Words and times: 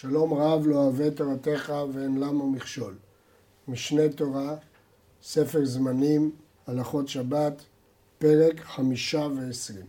שלום 0.00 0.34
רב 0.34 0.66
לא 0.66 0.76
אוהב 0.76 1.10
תורתך 1.10 1.72
ואין 1.92 2.18
למה 2.18 2.44
מכשול. 2.44 2.94
משנה 3.68 4.08
תורה, 4.08 4.56
ספר 5.22 5.64
זמנים, 5.64 6.30
הלכות 6.66 7.08
שבת, 7.08 7.62
פרק 8.18 8.60
חמישה 8.60 9.28
ועשרים. 9.36 9.86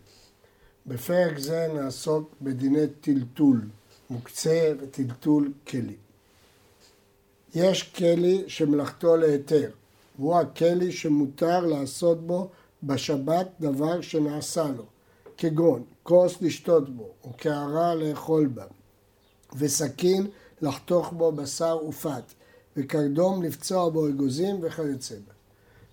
בפרק 0.88 1.40
זה 1.40 1.68
נעסוק 1.74 2.30
בדיני 2.42 2.88
טלטול, 3.02 3.62
מוקצה 4.10 4.74
וטלטול 4.80 5.52
כלי. 5.68 5.96
יש 7.56 7.84
כלי 7.84 8.44
שמלאכתו 8.48 9.18
להיתר, 9.18 9.72
והוא 10.20 10.36
הכלי 10.36 10.92
שמותר 10.92 11.66
לעשות 11.66 12.28
בו 12.28 12.50
בשבת 12.84 13.48
דבר 13.60 14.02
שנעשה 14.02 14.68
לו, 14.78 14.86
כגון 15.38 15.84
כוס 16.04 16.42
לשתות 16.42 16.96
בו, 16.96 17.10
או 17.24 17.34
קערה 17.38 17.96
לאכול 17.96 18.48
בה, 18.48 18.66
וסכין 19.58 20.28
לחתוך 20.62 21.14
בו 21.14 21.32
בשר 21.32 21.78
ופת, 21.88 22.24
וקרדום 22.78 23.44
לפצוע 23.44 23.90
בו 23.90 24.08
אגוזים 24.08 24.60
וכיוצא 24.62 25.16
בה. 25.16 25.34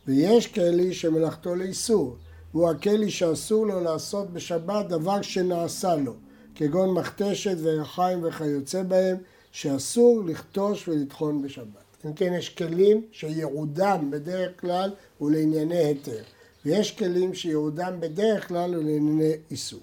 ויש 0.06 0.46
כלי 0.46 0.94
שמלאכתו 0.94 1.54
לאיסור, 1.54 2.16
והוא 2.54 2.70
הכלי 2.70 3.10
שאסור 3.10 3.66
לו 3.66 3.80
לעשות 3.80 4.30
בשבת 4.30 4.86
דבר 4.86 5.22
שנעשה 5.22 5.96
לו, 5.96 6.14
כגון 6.54 6.94
מכתשת 6.94 7.56
וירחיים 7.62 8.24
וכיוצא 8.24 8.82
בהם, 8.82 9.16
שאסור 9.52 10.22
לכתוש 10.26 10.88
ולטחון 10.88 11.42
בשבת. 11.42 11.88
אם 12.06 12.12
כן, 12.12 12.32
יש 12.38 12.48
כלים 12.48 13.02
שייעודם 13.12 14.10
בדרך 14.10 14.60
כלל 14.60 14.90
הוא 15.18 15.30
לענייני 15.30 15.76
היתר, 15.76 16.22
ויש 16.64 16.96
כלים 16.96 17.34
שייעודם 17.34 18.00
בדרך 18.00 18.48
כלל 18.48 18.74
הוא 18.74 18.84
לענייני 18.84 19.32
איסור. 19.50 19.80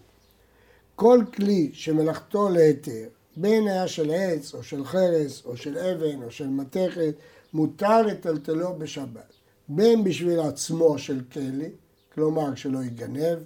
כל 0.95 1.23
כלי 1.35 1.69
שמלאכתו 1.73 2.49
להיתר, 2.49 3.07
בין 3.37 3.67
היה 3.67 3.87
של 3.87 4.11
עץ 4.11 4.53
או 4.53 4.63
של 4.63 4.85
חרס 4.85 5.45
או 5.45 5.57
של 5.57 5.77
אבן 5.77 6.23
או 6.23 6.31
של 6.31 6.47
מתכת, 6.47 7.13
מותר 7.53 8.01
לטלטלו 8.01 8.73
בשבת. 8.77 9.33
בין 9.67 10.03
בשביל 10.03 10.39
עצמו 10.39 10.97
של 10.97 11.21
כלי, 11.31 11.69
כלומר 12.13 12.55
שלא 12.55 12.79
ייגנב, 12.79 13.37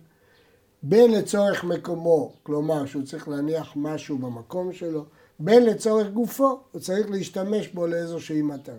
בין 0.83 1.11
לצורך 1.11 1.63
מקומו, 1.63 2.33
כלומר 2.43 2.85
שהוא 2.85 3.03
צריך 3.03 3.27
להניח 3.27 3.71
משהו 3.75 4.17
במקום 4.17 4.73
שלו, 4.73 5.05
בין 5.39 5.65
לצורך 5.65 6.07
גופו, 6.07 6.59
הוא 6.71 6.81
צריך 6.81 7.09
להשתמש 7.09 7.67
בו 7.67 7.87
לאיזושהי 7.87 8.41
מטרה. 8.41 8.75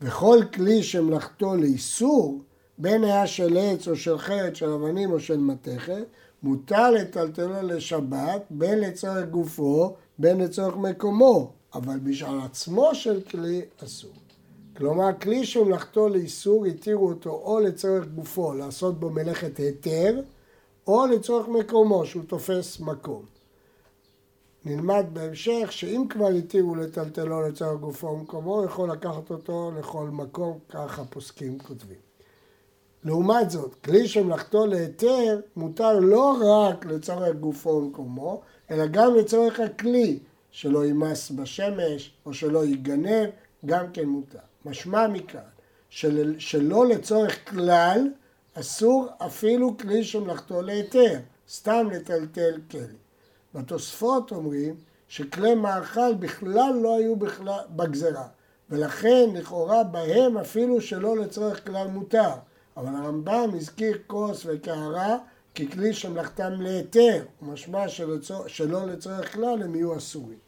וכל 0.00 0.38
כלי 0.54 0.82
שמלאכתו 0.82 1.56
לאיסור, 1.56 2.42
בין 2.78 3.04
היה 3.04 3.26
של 3.26 3.56
עץ 3.56 3.88
או 3.88 3.96
של 3.96 4.18
חרת, 4.18 4.56
של 4.56 4.70
אבנים 4.70 5.12
או 5.12 5.20
של 5.20 5.36
מתכת, 5.36 6.04
מותר 6.42 6.90
לטלטלו 6.90 7.62
לשבת, 7.62 8.42
בין 8.50 8.80
לצורך 8.80 9.28
גופו, 9.30 9.94
בין 10.18 10.40
לצורך 10.40 10.76
מקומו, 10.76 11.52
אבל 11.74 11.98
בשביל 11.98 12.40
עצמו 12.44 12.94
של 12.94 13.20
כלי 13.20 13.62
אסור. 13.84 14.12
כלומר, 14.76 15.08
כלי 15.20 15.46
שמלאכתו 15.46 16.08
לאיסור, 16.08 16.66
התירו 16.66 17.08
אותו 17.08 17.30
או 17.30 17.60
לצורך 17.60 18.06
גופו, 18.06 18.54
לעשות 18.54 19.00
בו 19.00 19.10
מלאכת 19.10 19.56
היתר, 19.56 20.20
או 20.86 21.06
לצורך 21.06 21.48
מקומו, 21.48 22.06
שהוא 22.06 22.24
תופס 22.24 22.80
מקום. 22.80 23.22
נלמד 24.64 25.06
בהמשך 25.12 25.68
שאם 25.70 26.04
כבר 26.10 26.28
התירו 26.28 26.74
לטלטלו 26.74 27.48
לצורך 27.48 27.80
גופו 27.80 28.06
ומקומו, 28.06 28.56
הוא 28.56 28.64
יכול 28.64 28.90
לקחת 28.90 29.30
אותו 29.30 29.72
לכל 29.78 30.08
מקום, 30.08 30.58
ככה 30.68 31.04
פוסקים 31.04 31.58
כותבים. 31.58 32.07
לעומת 33.08 33.50
זאת, 33.50 33.74
כלי 33.84 34.08
שמלאכתו 34.08 34.66
להיתר 34.66 35.40
מותר 35.56 35.98
לא 35.98 36.36
רק 36.40 36.86
לצורך 36.86 37.36
גופו 37.36 37.68
ומקומו, 37.68 38.40
אלא 38.70 38.86
גם 38.86 39.14
לצורך 39.14 39.60
הכלי, 39.60 40.18
שלא 40.50 40.84
יימס 40.84 41.30
בשמש 41.30 42.12
או 42.26 42.34
שלא 42.34 42.64
ייגנב, 42.64 43.30
גם 43.66 43.92
כן 43.92 44.04
מותר. 44.04 44.38
משמע 44.64 45.08
מכאן 45.08 45.40
של, 45.88 46.34
שלא 46.38 46.86
לצורך 46.86 47.50
כלל 47.50 48.08
אסור 48.54 49.06
אפילו 49.18 49.76
כלי 49.76 50.04
שמלאכתו 50.04 50.62
להיתר, 50.62 51.18
סתם 51.48 51.88
לטלטל 51.92 52.60
כלי. 52.70 52.96
בתוספות 53.54 54.32
אומרים 54.32 54.74
שכלי 55.08 55.54
מאכל 55.54 56.14
בכלל 56.14 56.72
לא 56.82 56.96
היו 56.96 57.16
בכלל 57.16 57.60
בגזרה, 57.76 58.26
ולכן 58.70 59.28
לכאורה 59.34 59.84
בהם 59.84 60.38
אפילו 60.38 60.80
שלא 60.80 61.16
לצורך 61.16 61.66
כלל 61.66 61.86
מותר. 61.86 62.30
אבל 62.78 62.96
הרמב"ם 62.96 63.50
הזכיר 63.56 63.98
כוס 64.06 64.42
וקערה 64.46 65.16
ככלי 65.54 65.92
שמלאכתם 65.92 66.52
להיתר, 66.60 67.24
ומשמע 67.42 67.84
שלא 68.46 68.86
לצורך 68.86 69.34
כלל 69.34 69.62
הם 69.62 69.74
יהיו 69.74 69.96
אסורים. 69.96 70.38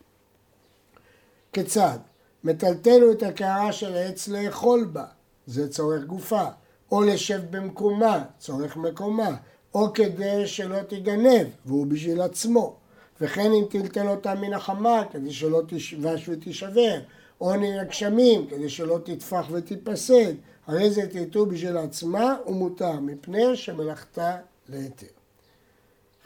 כיצד? 1.52 1.98
מטלטלו 2.44 3.12
את 3.12 3.22
הקערה 3.22 3.72
של 3.72 3.94
העץ 3.94 4.28
לאכול 4.28 4.84
בה, 4.84 5.04
זה 5.46 5.68
צורך 5.68 6.04
גופה, 6.04 6.44
או 6.92 7.02
לשב 7.02 7.40
במקומה, 7.50 8.24
צורך 8.38 8.76
מקומה, 8.76 9.36
או 9.74 9.92
כדי 9.92 10.46
שלא 10.46 10.82
תיגנב, 10.82 11.46
והוא 11.66 11.86
בשביל 11.86 12.20
עצמו. 12.20 12.76
וכן 13.20 13.52
אם 13.52 13.64
טלטל 13.70 14.08
אותה 14.08 14.34
מן 14.34 14.52
החמה, 14.52 15.02
כדי 15.12 15.32
שלא 15.32 15.62
תשבש 15.66 16.28
ותישבר, 16.28 17.00
או 17.40 17.54
מן 17.60 17.78
הגשמים, 17.78 18.46
כדי 18.46 18.68
שלא 18.68 18.98
תטפח 19.04 19.46
ותיפסד, 19.50 20.34
הרי 20.70 20.90
זה 20.90 21.06
טלטול 21.06 21.48
בשביל 21.48 21.76
עצמה 21.76 22.36
ומותר, 22.46 23.00
מפני 23.00 23.56
שמלאכתה 23.56 24.36
להיתר. 24.68 25.06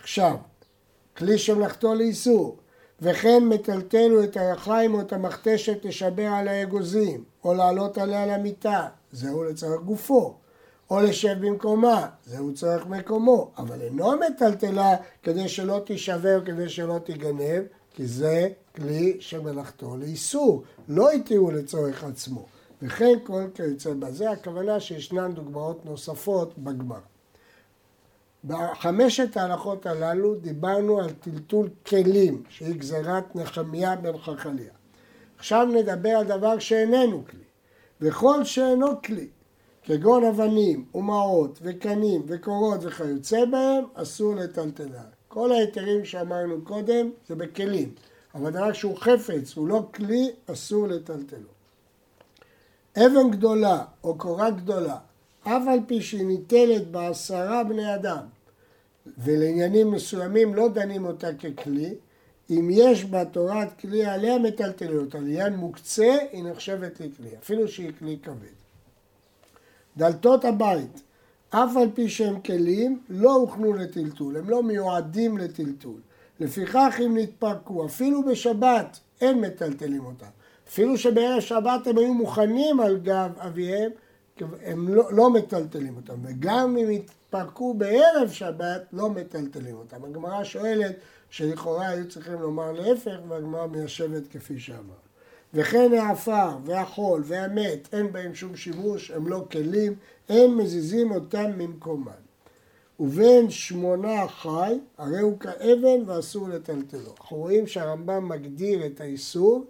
עכשיו, 0.03 0.37
כלי 1.17 1.39
שמלאכתו 1.39 1.95
לאיסור, 1.95 2.57
וכן 3.03 3.45
מטלטלו 3.45 4.25
את 4.25 4.37
הרחיים 4.37 4.95
או 4.95 5.01
את 5.01 5.13
המכתשת 5.13 5.85
לשבר 5.85 6.27
על 6.27 6.49
האגוזים, 6.49 7.25
או 7.45 7.55
לעלות 7.55 7.99
עליה 7.99 8.27
למיטה, 8.27 8.89
זהו 9.13 9.45
לצורך 9.45 9.81
גופו, 9.83 10.35
או 10.91 11.01
לשב 11.01 11.37
במקומה, 11.41 12.09
זהו 12.27 12.55
צורך 12.55 12.87
מקומו, 12.87 13.51
אבל 13.59 13.81
אינו 13.81 14.13
מטלטלה 14.31 14.97
כדי 15.23 15.49
שלא 15.49 15.83
תישבר, 15.87 16.45
כדי 16.45 16.69
שלא 16.69 16.99
תיגנב, 16.99 17.63
כי 17.95 18.07
זה 18.07 18.49
כלי 18.77 19.17
שמלאכתו 19.21 19.97
לאיסור, 19.97 20.63
לא 20.89 21.11
התירו 21.11 21.51
לצורך 21.51 22.05
עצמו. 22.05 22.47
וכן 22.85 23.19
כל 23.25 23.43
כיוצא 23.55 23.95
בזה, 23.95 24.31
הכוונה 24.31 24.81
שישנן 24.81 25.33
דוגמאות 25.35 25.85
נוספות 25.85 26.59
בגמר. 26.59 27.01
בחמשת 28.45 29.37
ההלכות 29.37 29.87
הללו 29.87 30.35
דיברנו 30.35 31.01
על 31.01 31.11
טלטול 31.11 31.69
כלים, 31.87 32.43
שהיא 32.49 32.75
גזירת 32.75 33.37
נחמיה 33.37 33.97
בן 33.97 34.19
חכליה. 34.19 34.73
עכשיו 35.39 35.67
נדבר 35.67 36.09
על 36.09 36.25
דבר 36.25 36.59
שאיננו 36.59 37.25
כלי, 37.31 37.45
וכל 38.01 38.45
שאינו 38.45 39.03
כלי, 39.03 39.29
כגון 39.83 40.25
אבנים 40.25 40.85
ומעות 40.95 41.59
וקנים 41.63 42.23
וקורות 42.27 42.81
וכיוצא 42.83 43.45
בהם, 43.45 43.85
אסור 43.95 44.35
לטלטלה. 44.35 45.03
כל 45.29 45.53
ההיתרים 45.53 46.05
שאמרנו 46.05 46.65
קודם 46.65 47.11
זה 47.29 47.35
בכלים, 47.35 47.95
אבל 48.35 48.51
דבר 48.51 48.73
שהוא 48.73 48.97
חפץ, 48.97 49.57
הוא 49.57 49.69
לא 49.69 49.89
כלי, 49.95 50.31
אסור 50.47 50.87
לטלטלו. 50.89 51.54
אבן 52.97 53.31
גדולה 53.31 53.85
או 54.05 54.19
קורה 54.19 54.51
גדולה, 54.51 54.97
אף 55.43 55.63
על 55.69 55.79
פי 55.87 56.03
שהיא 56.03 56.27
ניטלת 56.27 56.91
בעשרה 56.91 57.65
בני 57.65 57.95
אדם, 57.95 58.27
ולעניינים 59.19 59.91
מסוימים 59.91 60.55
לא 60.55 60.69
דנים 60.69 61.05
אותה 61.05 61.29
ככלי, 61.35 61.95
אם 62.51 62.69
יש 62.73 63.05
בה 63.05 63.25
תורת 63.25 63.69
כלי 63.81 64.05
עליה 64.05 64.39
מטלטלים 64.39 64.99
אותה, 64.99 65.19
לעניין 65.19 65.57
מוקצה 65.57 66.17
היא 66.33 66.45
נחשבת 66.45 67.01
לכלי, 67.01 67.29
אפילו 67.43 67.69
שהיא 67.69 67.93
כלי 67.99 68.19
כבד. 68.23 68.55
דלתות 69.97 70.45
הבית, 70.45 71.03
אף 71.51 71.77
על 71.77 71.89
פי 71.95 72.09
שהם 72.09 72.41
כלים, 72.41 73.03
לא 73.09 73.35
הוכנו 73.35 73.73
לטלטול, 73.73 74.37
הם 74.37 74.51
לא 74.51 74.63
מיועדים 74.63 75.39
לטלטול. 75.39 76.01
לפיכך 76.41 77.01
אם 77.07 77.17
נתפרקו, 77.17 77.87
אפילו 77.87 78.23
בשבת, 78.23 78.99
אין 79.21 79.41
מטלטלים 79.41 80.05
אותם. 80.05 80.27
אפילו 80.69 80.99
שבערב 80.99 81.41
שבת 81.41 81.87
הם 81.87 81.99
היו 81.99 82.15
מוכנים 82.15 82.81
על 82.81 82.99
גב 82.99 83.31
אביהם, 83.39 83.91
הם 84.65 84.89
לא, 84.89 85.13
לא 85.13 85.31
מטלטלים 85.31 85.97
אותם. 85.97 86.15
וגם 86.23 86.77
אם 86.77 86.89
התפרקו 86.91 87.75
בערב 87.75 88.31
שבת, 88.31 88.83
לא 88.93 89.11
מטלטלים 89.11 89.77
אותם. 89.77 90.05
הגמרא 90.05 90.45
שואלת 90.45 90.97
שלכאורה 91.31 91.89
היו 91.89 92.09
צריכים 92.09 92.41
לומר 92.41 92.73
להפך, 92.73 93.17
והגמרא 93.29 93.67
מיישבת 93.67 94.23
כפי 94.31 94.59
שאמר. 94.59 95.05
וכן 95.55 95.93
העפר 95.93 96.57
והחול 96.65 97.23
והמת, 97.25 97.89
אין 97.93 98.13
בהם 98.13 98.35
שום 98.35 98.57
שימוש, 98.57 99.11
הם 99.11 99.29
לא 99.29 99.47
כלים, 99.51 99.95
אין 100.29 100.55
מזיזים 100.55 101.11
אותם 101.11 101.51
ממקומם. 101.59 102.25
ובין 103.01 103.51
שמונה 103.51 104.29
חי, 104.29 104.79
הרי 104.99 105.21
הוא 105.21 105.39
כאבן 105.39 106.03
ואסור 106.07 106.49
לטלטלו. 106.49 107.15
אנחנו 107.21 107.37
רואים 107.37 107.67
שהרמב"ם 107.67 108.29
מגדיר 108.29 108.87
את 108.87 109.01
האיסור 109.01 109.65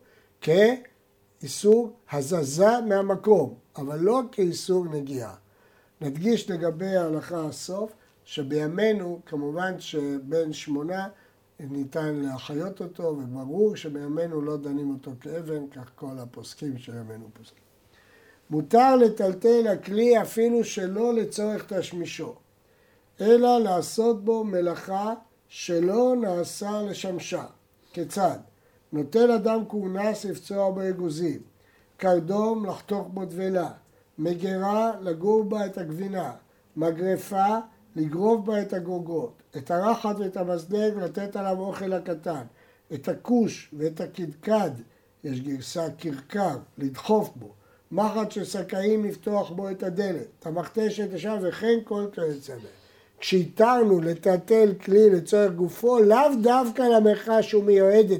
כאיסור 0.44 1.92
הזזה 2.12 2.80
מהמקום, 2.88 3.54
אבל 3.76 3.98
לא 3.98 4.20
כאיסור 4.32 4.84
נגיעה. 4.84 5.34
נדגיש 6.00 6.50
לגבי 6.50 6.96
ההלכה 6.96 7.46
הסוף, 7.46 7.92
שבימינו, 8.24 9.20
כמובן 9.26 9.80
שבין 9.80 10.52
שמונה 10.52 11.08
ניתן 11.60 12.14
להחיות 12.14 12.80
אותו, 12.80 13.02
וברור 13.02 13.76
שבימינו 13.76 14.42
לא 14.42 14.56
דנים 14.56 14.90
אותו 14.90 15.10
כאבן, 15.20 15.68
כך 15.68 15.90
כל 15.94 16.18
הפוסקים 16.18 16.78
של 16.78 16.94
ימינו 16.94 17.28
פוסקים. 17.32 17.64
מותר 18.50 18.96
לטלטל 18.96 19.68
הכלי 19.68 20.22
אפילו 20.22 20.64
שלא 20.64 21.14
לצורך 21.14 21.72
תשמישו, 21.72 22.34
אלא 23.20 23.58
לעשות 23.58 24.24
בו 24.24 24.44
מלאכה 24.44 25.14
שלא 25.48 26.14
נעשה 26.20 26.82
לשמשה. 26.82 27.44
כיצד? 27.92 28.38
נוטל 28.94 29.30
אדם 29.30 29.64
כורנס 29.68 30.24
לפצוע 30.24 30.70
בו 30.70 30.88
אגוזים, 30.88 31.40
קרדום 31.96 32.66
לחתוך 32.66 33.08
בו 33.12 33.24
דבלה, 33.24 33.70
מגרה 34.18 34.92
לגור 35.00 35.44
בה 35.44 35.66
את 35.66 35.78
הגבינה, 35.78 36.32
מגרפה 36.76 37.56
לגרוב 37.96 38.46
בה 38.46 38.62
את 38.62 38.72
הגוגות, 38.72 39.42
את 39.56 39.70
הרחת 39.70 40.16
ואת 40.18 40.36
המזלג 40.36 40.92
לתת 40.96 41.36
עליו 41.36 41.60
אוכל 41.60 41.92
הקטן, 41.92 42.42
את 42.94 43.08
הכוש 43.08 43.70
ואת 43.78 44.00
הקדקד, 44.00 44.70
יש 45.24 45.40
גרסה 45.40 45.86
כרכר, 45.98 46.56
לדחוף 46.78 47.30
בו, 47.36 47.52
מחט 47.92 48.30
של 48.30 48.44
שקאים 48.44 49.04
לפתוח 49.04 49.50
בו 49.50 49.70
את 49.70 49.82
הדלת, 49.82 50.26
את 50.40 50.46
המכתש 50.46 51.00
את 51.00 51.14
השם 51.14 51.36
וכן 51.42 51.78
כל 51.84 52.06
כיוצא 52.12 52.54
בהם. 52.54 52.64
כשהתרנו 53.20 54.00
לטלטל 54.00 54.74
כלי 54.84 55.10
לצורך 55.10 55.52
גופו, 55.52 55.98
לאו 55.98 56.34
דווקא 56.42 56.82
למרחה 56.82 57.42
שהוא 57.42 57.64
מיועד, 57.64 58.12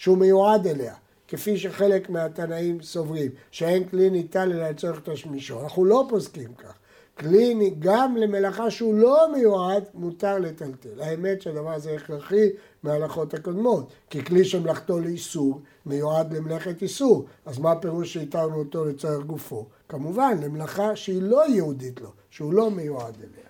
שהוא 0.00 0.18
מיועד 0.18 0.66
אליה, 0.66 0.94
כפי 1.28 1.58
שחלק 1.58 2.10
מהתנאים 2.10 2.82
סוברים, 2.82 3.30
שאין 3.50 3.88
כלי 3.88 4.10
ניתן 4.10 4.52
אלא 4.52 4.68
לצורך 4.68 5.00
תשמישו. 5.04 5.62
אנחנו 5.62 5.84
לא 5.84 6.06
פוסקים 6.08 6.54
כך. 6.54 6.72
כלי 7.18 7.74
גם 7.78 8.16
למלאכה 8.16 8.70
שהוא 8.70 8.94
לא 8.94 9.32
מיועד, 9.32 9.84
מותר 9.94 10.38
לטלטל. 10.38 11.00
האמת 11.00 11.42
שהדבר 11.42 11.70
הזה 11.70 11.94
הכרחי 11.94 12.48
מההלכות 12.82 13.34
הקודמות, 13.34 13.92
כי 14.10 14.24
כלי 14.24 14.44
שמלאכתו 14.44 15.00
לאיסור 15.00 15.60
מיועד 15.86 16.32
למלאכת 16.32 16.82
איסור, 16.82 17.26
אז 17.46 17.58
מה 17.58 17.72
הפירוש 17.72 18.12
שהתרנו 18.12 18.58
אותו 18.58 18.84
לצורך 18.84 19.26
גופו? 19.26 19.66
כמובן, 19.88 20.38
למלאכה 20.42 20.96
שהיא 20.96 21.22
לא 21.22 21.48
יהודית 21.48 22.00
לו, 22.00 22.10
שהוא 22.30 22.52
לא 22.52 22.70
מיועד 22.70 23.14
אליה. 23.16 23.48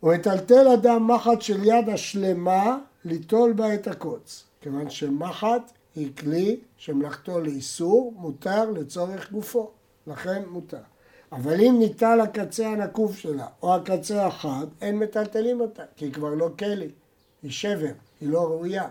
הוא 0.00 0.14
מטלטל 0.14 0.68
אדם 0.68 1.10
מחט 1.10 1.42
של 1.42 1.64
יד 1.64 1.88
השלמה 1.88 2.78
ליטול 3.04 3.52
בה 3.52 3.74
את 3.74 3.86
הקוץ, 3.86 4.47
כיוון 4.60 4.90
שמחט 4.90 5.72
היא 5.94 6.10
כלי 6.16 6.60
שמלאכתו 6.76 7.40
לאיסור, 7.40 8.14
מותר 8.16 8.70
לצורך 8.70 9.32
גופו, 9.32 9.70
לכן 10.06 10.42
מותר. 10.48 10.78
אבל 11.32 11.60
אם 11.60 11.76
ניטל 11.78 12.20
הקצה 12.20 12.68
הנקוב 12.68 13.16
שלה 13.16 13.46
או 13.62 13.74
הקצה 13.74 14.26
החד, 14.26 14.66
אין 14.80 14.98
מטלטלים 14.98 15.60
אותה, 15.60 15.82
כי 15.96 16.04
היא 16.04 16.12
כבר 16.12 16.34
לא 16.34 16.50
כלי, 16.58 16.90
היא 17.42 17.50
שבר, 17.50 17.92
היא 18.20 18.28
לא 18.28 18.40
ראויה. 18.40 18.88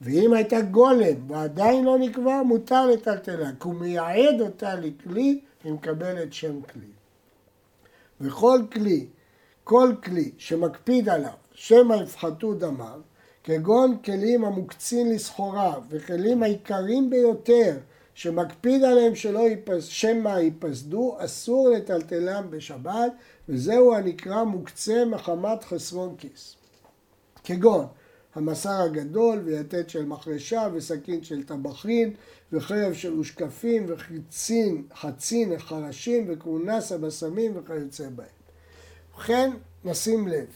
ואם 0.00 0.32
הייתה 0.32 0.60
גולם 0.60 1.30
ועדיין 1.30 1.84
לא 1.84 1.98
נקבע, 1.98 2.42
מותר 2.42 2.86
לטלטלה, 2.86 3.50
כי 3.60 3.68
הוא 3.68 3.74
מייעד 3.74 4.40
אותה 4.40 4.74
לכלי, 4.74 5.40
היא 5.64 5.72
מקבלת 5.72 6.32
שם 6.32 6.62
כלי. 6.62 6.90
וכל 8.20 8.60
כלי, 8.72 9.06
כל 9.64 9.92
כלי 10.04 10.30
שמקפיד 10.38 11.08
עליו, 11.08 11.32
שמא 11.52 11.94
יפחתו 11.94 12.54
דמיו, 12.54 13.00
כגון 13.48 13.96
כלים 14.04 14.44
המוקצין 14.44 15.10
לסחורה 15.14 15.78
וכלים 15.88 16.42
העיקריים 16.42 17.10
ביותר 17.10 17.76
שמקפיד 18.14 18.84
עליהם 18.84 19.14
שלא 19.14 19.38
ייפס, 19.38 19.84
שמא 19.84 20.28
ייפסדו, 20.28 21.16
אסור 21.18 21.68
לטלטלם 21.68 22.46
בשבת, 22.50 23.12
וזהו 23.48 23.94
הנקרא 23.94 24.44
מוקצה 24.44 25.04
מחמת 25.04 25.64
חסרון 25.64 26.14
כיס. 26.18 26.56
כגון 27.44 27.86
המסר 28.34 28.82
הגדול 28.82 29.38
ויתד 29.44 29.88
של 29.88 30.04
מחרשה 30.04 30.68
וסכין 30.72 31.24
של 31.24 31.42
טבחין 31.42 32.14
וחרב 32.52 32.92
של 32.92 33.18
ושקפים 33.18 33.86
וחצין, 33.88 34.82
חצין 34.94 35.52
החרשים 35.52 36.24
וכרונס 36.28 36.92
הבשמים 36.92 37.52
וכיוצא 37.54 38.08
בהם. 38.08 38.26
ובכן, 39.14 39.50
נשים 39.84 40.28
לב, 40.28 40.46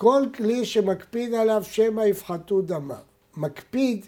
כל 0.00 0.26
כלי 0.34 0.64
שמקפיד 0.64 1.34
עליו 1.34 1.64
שמא 1.64 2.00
יפחתו 2.00 2.62
דמיו. 2.62 2.96
מקפיד, 3.36 4.06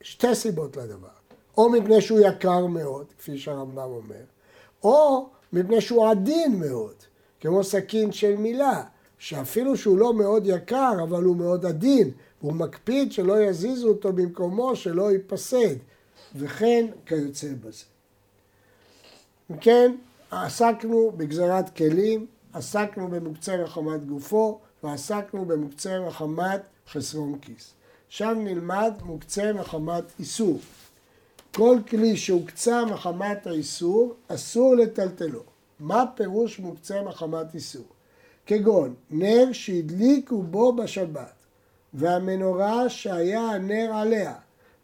שתי 0.00 0.34
סיבות 0.34 0.76
לדבר. 0.76 1.08
או 1.58 1.68
מפני 1.68 2.00
שהוא 2.00 2.20
יקר 2.20 2.66
מאוד, 2.66 3.06
כפי 3.18 3.38
שהרמב"ם 3.38 3.90
אומר, 3.90 4.24
או 4.84 5.28
מפני 5.52 5.80
שהוא 5.80 6.08
עדין 6.08 6.60
מאוד, 6.60 6.94
כמו 7.40 7.64
סכין 7.64 8.12
של 8.12 8.36
מילה, 8.36 8.82
שאפילו 9.18 9.76
שהוא 9.76 9.98
לא 9.98 10.14
מאוד 10.14 10.46
יקר, 10.46 10.92
אבל 11.02 11.22
הוא 11.22 11.36
מאוד 11.36 11.66
עדין, 11.66 12.10
והוא 12.42 12.52
מקפיד 12.52 13.12
שלא 13.12 13.42
יזיזו 13.42 13.88
אותו 13.88 14.12
במקומו, 14.12 14.76
שלא 14.76 15.12
ייפסד, 15.12 15.76
וכן 16.34 16.86
כיוצא 17.06 17.48
בזה. 17.60 17.84
אם 19.50 19.56
כן, 19.56 19.96
עסקנו 20.30 21.12
בגזרת 21.16 21.76
כלים, 21.76 22.26
עסקנו 22.52 23.08
במוקצה 23.08 23.56
מחמת 23.64 24.04
גופו, 24.06 24.60
ועסקנו 24.82 25.44
במוקצה 25.44 26.00
מחמת 26.00 26.60
חסרון 26.92 27.38
כיס. 27.38 27.74
שם 28.08 28.38
נלמד 28.44 28.92
מוקצה 29.04 29.52
מחמת 29.52 30.04
איסור. 30.18 30.58
כל 31.54 31.78
כלי 31.88 32.16
שהוקצה 32.16 32.84
מחמת 32.84 33.46
האיסור, 33.46 34.14
אסור 34.28 34.76
לטלטלו. 34.76 35.42
מה 35.80 36.04
פירוש 36.14 36.58
מוקצה 36.58 37.02
מחמת 37.02 37.54
איסור? 37.54 37.86
כגון 38.46 38.94
נר 39.10 39.52
שהדליקו 39.52 40.42
בו 40.42 40.72
בשבת, 40.72 41.32
והמנורה 41.94 42.88
שהיה 42.88 43.40
הנר 43.40 43.90
עליה, 43.94 44.34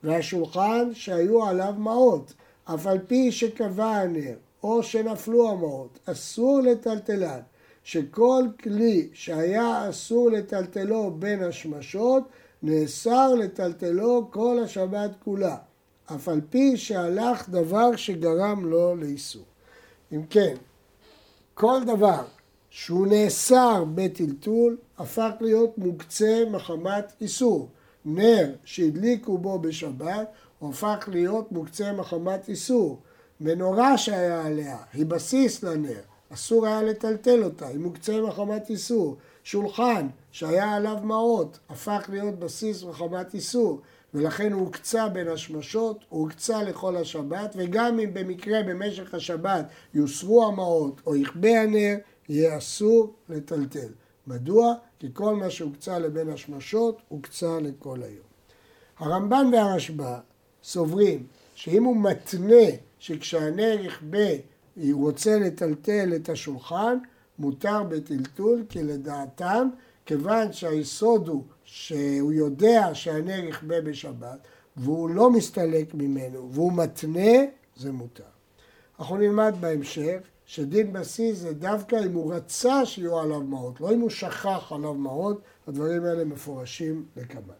והשולחן 0.02 0.94
שהיו 0.94 1.46
עליו 1.46 1.74
מעות, 1.78 2.32
אף 2.64 2.86
על 2.86 2.98
פי 3.06 3.32
שקבע 3.32 3.90
הנר, 3.90 4.34
או 4.62 4.82
שנפלו 4.82 5.50
המעות, 5.50 5.98
אסור 6.04 6.60
לטלטלן, 6.60 7.40
שכל 7.88 8.44
כלי 8.62 9.08
שהיה 9.12 9.90
אסור 9.90 10.30
לטלטלו 10.30 11.10
בין 11.18 11.42
השמשות, 11.42 12.22
נאסר 12.62 13.34
לטלטלו 13.34 14.28
כל 14.30 14.58
השבת 14.64 15.10
כולה. 15.24 15.56
אף 16.14 16.28
על 16.28 16.40
פי 16.50 16.76
שהלך 16.76 17.48
דבר 17.48 17.96
שגרם 17.96 18.66
לו 18.66 18.96
לאיסור. 18.96 19.42
אם 20.12 20.22
כן, 20.30 20.54
כל 21.54 21.80
דבר 21.86 22.24
שהוא 22.70 23.06
נאסר 23.06 23.84
בטלטול, 23.94 24.76
הפך 24.98 25.30
להיות 25.40 25.78
מוקצה 25.78 26.42
מחמת 26.50 27.12
איסור. 27.20 27.68
נר 28.04 28.54
שהדליקו 28.64 29.38
בו 29.38 29.58
בשבת, 29.58 30.28
הוא 30.58 30.70
הפך 30.70 31.08
להיות 31.12 31.52
מוקצה 31.52 31.92
מחמת 31.92 32.48
איסור. 32.48 32.98
מנורה 33.40 33.98
שהיה 33.98 34.46
עליה, 34.46 34.76
היא 34.92 35.06
בסיס 35.06 35.62
לנר, 35.62 36.00
אסור 36.34 36.66
היה 36.66 36.82
לטלטל 36.82 37.44
אותה, 37.44 37.68
היא 37.68 37.78
מוקצה 37.78 38.20
מחמת 38.20 38.70
איסור. 38.70 39.16
שולחן 39.44 40.08
שהיה 40.32 40.72
עליו 40.74 40.96
מעות, 41.02 41.58
הפך 41.68 42.06
להיות 42.08 42.38
בסיס 42.38 42.84
מחמת 42.84 43.34
איסור. 43.34 43.80
ולכן 44.14 44.52
הוא 44.52 44.60
הוקצה 44.60 45.08
בין 45.08 45.28
השמשות, 45.28 46.04
הוא 46.08 46.20
הוקצה 46.20 46.62
לכל 46.62 46.96
השבת, 46.96 47.54
וגם 47.58 48.00
אם 48.00 48.14
במקרה 48.14 48.62
במשך 48.62 49.14
השבת 49.14 49.64
יוסרו 49.94 50.46
המעות 50.46 51.00
או 51.06 51.16
יכבה 51.16 51.60
הנר, 51.62 51.96
יהיה 52.28 52.58
אסור 52.58 53.14
לטלטל. 53.28 53.88
מדוע? 54.26 54.74
כי 54.98 55.06
כל 55.12 55.36
מה 55.36 55.50
שהוקצה 55.50 55.98
לבין 55.98 56.28
השמשות, 56.28 57.00
הוקצה 57.08 57.58
לכל 57.60 58.02
היום. 58.02 58.26
הרמב"ן 58.98 59.50
והרשב"א 59.52 60.18
סוברים 60.64 61.26
שאם 61.54 61.84
הוא 61.84 61.96
מתנה 61.96 62.66
שכשהנר 62.98 63.76
יכבה 63.80 64.28
הוא 64.82 65.06
רוצה 65.06 65.38
לטלטל 65.38 66.12
את 66.16 66.28
השולחן, 66.28 66.98
מותר 67.38 67.82
בטלטול, 67.82 68.64
כי 68.68 68.82
לדעתם, 68.82 69.68
כיוון 70.06 70.52
שהיסוד 70.52 71.28
הוא 71.28 71.44
שהוא 71.64 72.32
יודע 72.32 72.90
שהנר 72.92 73.44
יכבה 73.44 73.80
בשבת, 73.80 74.38
והוא 74.76 75.10
לא 75.10 75.30
מסתלק 75.30 75.94
ממנו, 75.94 76.48
והוא 76.52 76.72
מתנה, 76.72 77.44
זה 77.76 77.92
מותר. 77.92 78.24
אנחנו 78.98 79.16
נלמד 79.16 79.54
בהמשך 79.60 80.18
שדין 80.46 80.92
בסיס 80.92 81.38
זה 81.38 81.52
דווקא 81.52 81.96
אם 82.06 82.12
הוא 82.12 82.34
רצה 82.34 82.86
שיהיו 82.86 83.18
עליו 83.18 83.40
מעות, 83.40 83.80
לא 83.80 83.92
אם 83.92 84.00
הוא 84.00 84.10
שכח 84.10 84.72
עליו 84.72 84.94
מעות, 84.94 85.40
הדברים 85.68 86.04
האלה 86.04 86.24
מפורשים 86.24 87.04
לקבל. 87.16 87.54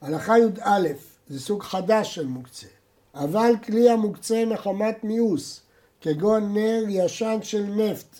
הלכה 0.00 0.38
י"א 0.38 0.88
זה 1.28 1.40
סוג 1.40 1.62
חדש 1.62 2.14
של 2.14 2.26
מוקצה, 2.26 2.66
אבל 3.14 3.52
כלי 3.64 3.90
המוקצה 3.90 4.44
מחמת 4.44 5.04
מיאוס, 5.04 5.60
כגון 6.00 6.54
נר 6.54 6.84
ישן 6.88 7.38
של 7.42 7.64
נפט 7.64 8.18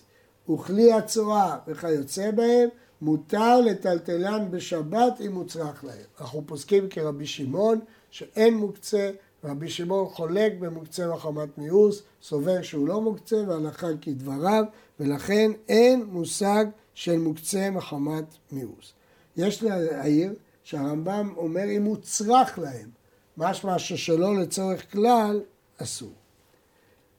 וכלי 0.50 0.92
הצואה 0.92 1.56
וכיוצא 1.66 2.30
בהם, 2.30 2.68
מותר 3.02 3.60
לטלטלן 3.60 4.50
בשבת 4.50 5.20
אם 5.20 5.34
הוצרך 5.34 5.84
להם. 5.84 6.06
אנחנו 6.20 6.42
פוסקים 6.46 6.88
כרבי 6.88 7.26
שמעון 7.26 7.80
שאין 8.10 8.54
מוקצה, 8.54 9.10
רבי 9.44 9.68
שמעון 9.68 10.08
חולק 10.08 10.52
במוקצה 10.60 11.08
מחמת 11.08 11.58
מיאוס, 11.58 12.02
סובר 12.22 12.62
שהוא 12.62 12.88
לא 12.88 13.00
מוקצה 13.00 13.36
והלכה 13.48 13.86
כדבריו, 14.00 14.64
ולכן 15.00 15.50
אין 15.68 16.04
מושג 16.04 16.64
של 16.94 17.18
מוקצה 17.18 17.70
מחמת 17.70 18.24
מיאוס. 18.52 18.92
יש 19.36 19.62
להעיר 19.62 20.34
שהרמב"ם 20.62 21.32
אומר 21.36 21.64
אם 21.70 21.84
הוא 21.84 21.96
צרך 22.02 22.58
להם, 22.58 22.97
משמע 23.38 23.78
ששלא 23.78 24.36
לצורך 24.36 24.92
כלל, 24.92 25.40
אסור. 25.82 26.12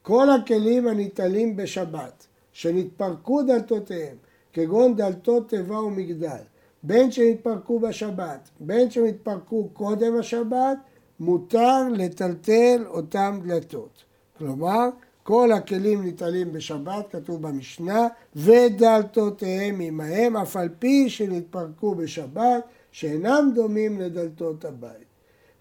כל 0.02 0.30
הכלים 0.30 0.88
הניטלים 0.88 1.56
בשבת, 1.56 2.28
שנתפרקו 2.52 3.44
דלתותיהם, 3.44 4.16
כגון 4.54 4.96
דלתות 4.96 5.50
תיבה 5.50 5.80
ומגדל, 5.80 6.44
בין 6.84 7.12
שנתפרקו 7.12 7.80
בשבת, 7.80 8.50
בין 8.60 8.92
שנתפרקו 8.92 9.70
קודם 9.74 10.20
השבת, 10.20 10.78
מותר 11.20 11.90
לטלטל 11.92 12.84
אותם 12.88 13.40
דלתות. 13.46 14.04
כלומר, 14.38 14.90
כל 15.24 15.52
הכלים 15.52 16.04
ניטלים 16.04 16.54
בשבת, 16.54 17.06
כתוב 17.12 17.42
במשנה, 17.42 18.08
ודלתותיהם 18.36 19.80
עמהם, 19.80 20.38
אף 20.38 20.58
על 20.58 20.70
פי 20.80 21.10
שנתפרקו 21.10 21.96
בשבת, 21.96 22.64
שאינם 22.92 23.52
דומים 23.56 24.02
לדלתות 24.02 24.66
הבית. 24.66 25.09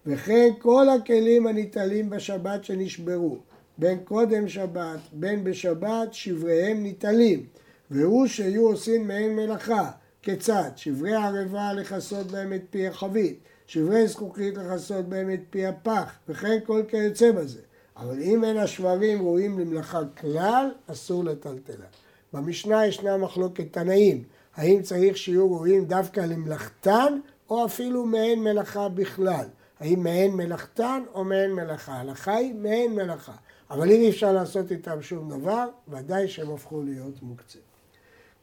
וכן 0.05 0.49
כל 0.59 0.89
הכלים 0.89 1.47
הניטלים 1.47 2.09
בשבת 2.09 2.63
שנשברו, 2.63 3.37
בין 3.77 3.99
קודם 4.03 4.47
שבת, 4.47 4.99
בין 5.13 5.43
בשבת, 5.43 6.13
שבריהם 6.13 6.83
ניטלים, 6.83 7.45
והוא 7.91 8.27
שיהיו 8.27 8.67
עושים 8.67 9.07
מעין 9.07 9.35
מלאכה. 9.35 9.91
כיצד? 10.21 10.71
שברי 10.75 11.15
ערבה 11.15 11.73
לכסות 11.73 12.27
בהם 12.27 12.53
את 12.53 12.61
פי 12.69 12.87
החבית, 12.87 13.39
שברי 13.67 14.07
זכוכית 14.07 14.57
לכסות 14.57 15.05
בהם 15.05 15.33
את 15.33 15.39
פי 15.49 15.65
הפח, 15.65 16.11
וכן 16.29 16.57
כל 16.65 16.81
כיוצא 16.87 17.31
בזה. 17.31 17.59
אבל 17.97 18.21
אם 18.21 18.43
אין 18.43 18.57
השברים 18.57 19.21
ראויים 19.21 19.59
למלאכה 19.59 19.99
כלל, 20.17 20.71
אסור 20.87 21.23
לטלטלה. 21.23 21.85
במשנה 22.33 22.85
ישנה 22.85 23.17
מחלוקת 23.17 23.73
תנאים, 23.73 24.23
האם 24.55 24.81
צריך 24.81 25.17
שיהיו 25.17 25.51
ראויים 25.55 25.85
דווקא 25.85 26.19
למלאכתן, 26.19 27.19
או 27.49 27.65
אפילו 27.65 28.05
מעין 28.05 28.43
מלאכה 28.43 28.89
בכלל. 28.89 29.45
האם 29.79 30.03
מעין 30.03 30.31
מלאכתן 30.31 31.03
או 31.13 31.23
מעין 31.23 31.53
מלאכה. 31.53 31.93
ההלכה 31.93 32.35
היא 32.35 32.55
מעין 32.55 32.95
מלאכה. 32.95 33.35
אבל 33.69 33.91
אם 33.91 34.01
אי 34.01 34.09
אפשר 34.09 34.31
לעשות 34.31 34.71
איתם 34.71 35.01
שום 35.01 35.29
דבר, 35.29 35.67
ודאי 35.87 36.27
שהם 36.27 36.51
הפכו 36.51 36.81
להיות 36.81 37.23
מוקצים. 37.23 37.61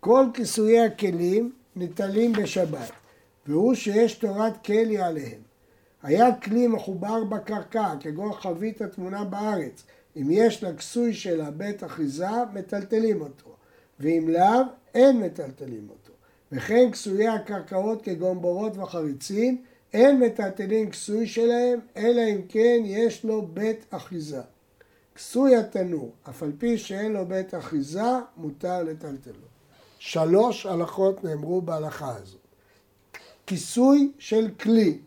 כל 0.01 0.27
כיסויי 0.35 0.81
הכלים 0.81 1.53
ניטלים 1.77 2.33
בשבת, 2.33 2.91
והוא 3.47 3.75
שיש 3.75 4.15
תורת 4.15 4.65
כלי 4.65 4.99
עליהם. 4.99 5.41
היה 6.03 6.35
כלי 6.35 6.67
מחובר 6.67 7.25
בקרקע, 7.25 7.95
כגון 8.01 8.33
חבית 8.33 8.83
התמונה 8.83 9.25
בארץ. 9.25 9.85
אם 10.17 10.29
יש 10.31 10.65
לכסוי 10.65 11.15
שלה 11.15 11.51
בית 11.51 11.85
אחיזה, 11.85 12.29
מטלטלים 12.55 13.21
אותו, 13.21 13.57
ואם 14.01 14.29
לאו, 14.29 14.63
אין 14.95 15.21
מטלטלים 15.21 15.87
אותו. 15.91 16.13
וכן 16.53 16.91
כסויי 16.93 17.29
הקרקעות 17.29 18.03
כגון 18.03 18.41
בורות 18.41 18.77
וחריצים, 18.77 19.63
אין 19.93 20.21
מטלטלים 20.21 20.91
כסוי 20.91 21.27
שלהם, 21.27 21.81
אלא 21.97 22.23
אם 22.35 22.41
כן 22.49 22.83
יש 22.85 23.25
לו 23.25 23.47
בית 23.47 23.85
אחיזה. 23.91 24.41
כסוי 25.15 25.57
התנור, 25.57 26.13
אף 26.31 26.43
על 26.43 26.53
פי 26.59 26.79
שאין 26.79 27.13
לו 27.13 27.27
בית 27.27 27.55
אחיזה, 27.55 28.13
מותר 28.37 28.83
לטלטלו. 28.83 29.47
שלוש 29.99 30.67
הלכות 30.67 31.25
נאמרו 31.25 31.63
בהלכה 31.63 32.17
הזאת. 32.17 32.41
כיסוי 33.47 34.13
של 34.19 34.49
כלי, 34.61 34.99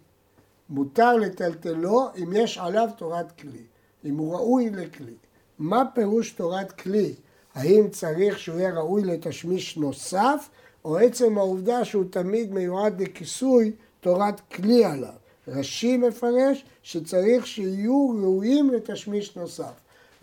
מותר 0.70 1.16
לטלטלו 1.16 2.08
אם 2.24 2.34
יש 2.36 2.58
עליו 2.58 2.90
תורת 2.98 3.32
כלי, 3.32 3.64
אם 4.06 4.18
הוא 4.18 4.34
ראוי 4.34 4.70
לכלי. 4.70 5.14
מה 5.60 5.84
פירוש 5.96 6.32
תורת 6.32 6.72
כלי? 6.72 7.14
האם 7.54 7.90
צריך 7.90 8.40
שהוא 8.40 8.60
יהיה 8.60 8.74
ראוי 8.74 9.04
לתשמיש 9.04 9.78
נוסף, 9.78 10.50
או 10.86 10.98
עצם 10.98 11.38
העובדה 11.38 11.86
שהוא 11.86 12.06
תמיד 12.10 12.52
מיועד 12.54 13.02
לכיסוי 13.02 13.72
תורת 14.02 14.40
כלי 14.40 14.86
עליו. 14.86 15.14
רש"י 15.48 15.98
מפרש 15.98 16.66
שצריך 16.84 17.48
שיהיו 17.48 18.10
ראויים 18.10 18.70
לתשמיש 18.70 19.36
נוסף. 19.36 19.74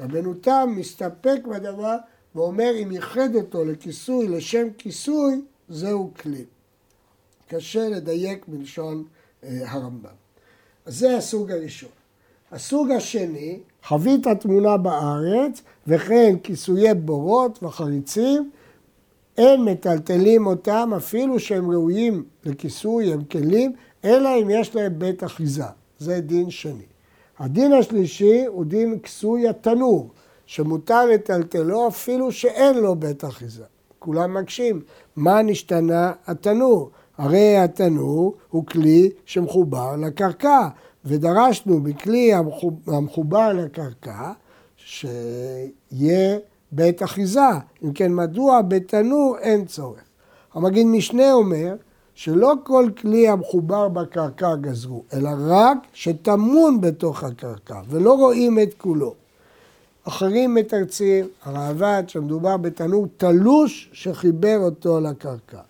רבנו 0.00 0.34
תם 0.34 0.74
מסתפק 0.76 1.38
בדבר 1.50 1.96
ואומר 2.34 2.72
אם 2.82 2.92
ייחד 2.92 3.34
אותו 3.34 3.64
לכיסוי 3.64 4.28
לשם 4.28 4.66
כיסוי, 4.78 5.40
זהו 5.68 6.10
כלי. 6.22 6.44
קשה 7.48 7.88
לדייק 7.88 8.44
בלשון 8.48 9.04
אה, 9.44 9.72
הרמב"ם. 9.72 10.10
אז 10.86 10.98
זה 10.98 11.16
הסוג 11.16 11.50
הראשון. 11.50 11.90
הסוג 12.52 12.90
השני, 12.90 13.60
חבית 13.82 14.26
התמונה 14.26 14.76
בארץ 14.76 15.62
וכן 15.86 16.36
כיסויי 16.42 16.94
בורות 16.94 17.62
וחריצים, 17.62 18.50
אין 19.38 19.64
מטלטלים 19.64 20.46
אותם 20.46 20.92
אפילו 20.96 21.40
שהם 21.40 21.70
ראויים 21.70 22.24
לכיסוי, 22.44 23.12
הם 23.12 23.24
כלים, 23.24 23.72
אלא 24.04 24.28
אם 24.42 24.50
יש 24.50 24.76
להם 24.76 24.98
בית 24.98 25.24
אחיזה. 25.24 25.64
זה 25.98 26.20
דין 26.20 26.50
שני. 26.50 26.86
הדין 27.38 27.72
השלישי 27.72 28.46
הוא 28.46 28.64
דין 28.64 28.98
כיסוי 28.98 29.48
התנור. 29.48 30.10
שמותר 30.46 31.06
לטלטלו 31.06 31.88
אפילו 31.88 32.32
שאין 32.32 32.78
לו 32.78 32.96
בית 32.96 33.24
אחיזה. 33.24 33.64
כולם 33.98 34.34
מקשים, 34.34 34.82
מה 35.16 35.42
נשתנה 35.42 36.12
התנור? 36.26 36.90
הרי 37.18 37.56
התנור 37.56 38.34
הוא 38.50 38.66
כלי 38.66 39.10
שמחובר 39.24 39.96
לקרקע, 39.96 40.68
ודרשנו 41.04 41.80
בכלי 41.80 42.32
המחובר 42.86 43.52
לקרקע 43.52 44.32
שיהיה 44.76 46.38
בית 46.76 47.02
אחיזה. 47.02 47.50
אם 47.84 47.92
כן, 47.92 48.14
מדוע 48.14 48.62
בתנור 48.62 49.36
אין 49.40 49.64
צורך? 49.64 50.00
המגיד 50.54 50.86
משנה 50.86 51.32
אומר 51.32 51.74
שלא 52.14 52.52
כל 52.64 52.88
כלי 53.00 53.28
המחובר 53.28 53.88
בקרקע 53.88 54.56
גזרו, 54.56 55.02
אלא 55.12 55.30
רק 55.38 55.78
שטמון 55.92 56.80
בתוך 56.80 57.24
הקרקע, 57.24 57.80
ולא 57.88 58.14
רואים 58.14 58.58
את 58.58 58.74
כולו. 58.78 59.14
אחרים 60.04 60.54
מתרצים, 60.54 61.26
הראב"ד, 61.44 62.02
שמדובר 62.08 62.56
בתנור 62.56 63.06
תלוש 63.16 63.90
שחיבר 63.92 64.58
אותו 64.58 65.00
לקרקע. 65.00 65.60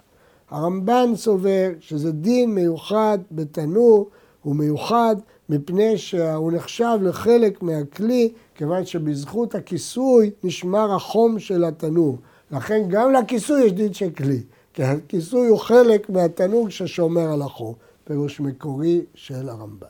הרמב"ן 0.51 1.13
סובר 1.17 1.71
שזה 1.81 2.13
דין 2.13 2.55
מיוחד 2.55 3.19
בתנור, 3.33 4.09
הוא 4.43 4.57
מיוחד 4.57 5.17
מפני 5.49 5.99
שהוא 5.99 6.53
נחשב 6.53 6.99
לחלק 7.03 7.63
מהכלי, 7.63 8.33
כיוון 8.55 8.87
שבזכות 8.87 9.55
הכיסוי 9.55 10.31
נשמר 10.45 10.95
החום 10.95 11.39
של 11.39 11.65
התנור. 11.65 12.19
לכן 12.51 12.83
גם 12.89 13.13
לכיסוי 13.13 13.65
יש 13.65 13.73
דין 13.73 13.93
של 13.93 14.11
כלי, 14.11 14.43
כי 14.75 14.83
הכיסוי 14.85 15.49
הוא 15.49 15.59
חלק 15.59 16.11
מהתנור 16.11 16.71
ששומר 16.71 17.33
על 17.33 17.43
החום, 17.43 17.75
פירוש 18.05 18.41
מקורי 18.41 19.01
של 19.15 19.49
הרמב"ן. 19.49 19.87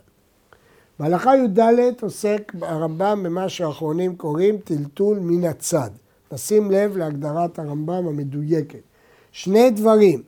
בהלכה 0.99 1.37
י"ד 1.37 1.61
עוסק 2.03 2.53
הרמב"ם 2.63 3.23
במה 3.23 3.49
שהאחרונים 3.49 4.17
קוראים 4.17 4.59
טלטול 4.59 5.19
מן 5.19 5.45
הצד. 5.45 5.91
נשים 6.33 6.71
לב 6.71 6.97
להגדרת 6.97 7.59
הרמב"ם 7.59 8.07
המדויקת. 8.07 8.81
שני 9.33 9.71
דברים, 9.71 10.23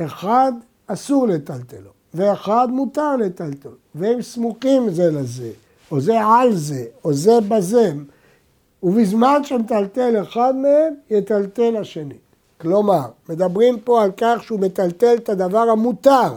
אחד 0.00 0.52
אסור 0.86 1.26
לטלטלו, 1.26 1.90
ואחד 2.14 2.68
מותר 2.70 3.16
לטלטל, 3.16 3.68
והם 3.94 4.22
סמוכים 4.22 4.90
זה 4.90 5.10
לזה, 5.10 5.50
או 5.90 6.00
זה 6.00 6.20
על 6.20 6.54
זה, 6.54 6.84
או 7.04 7.12
זה 7.12 7.40
בזה, 7.48 7.92
ובזמן 8.82 9.44
שמטלטל 9.44 10.22
אחד 10.22 10.54
מהם, 10.56 10.94
יטלטל 11.10 11.76
השני. 11.76 12.14
כלומר, 12.60 13.02
מדברים 13.28 13.80
פה 13.80 14.02
על 14.02 14.10
כך 14.16 14.42
שהוא 14.42 14.60
מטלטל 14.60 15.14
את 15.14 15.28
הדבר 15.28 15.70
המותר, 15.70 16.32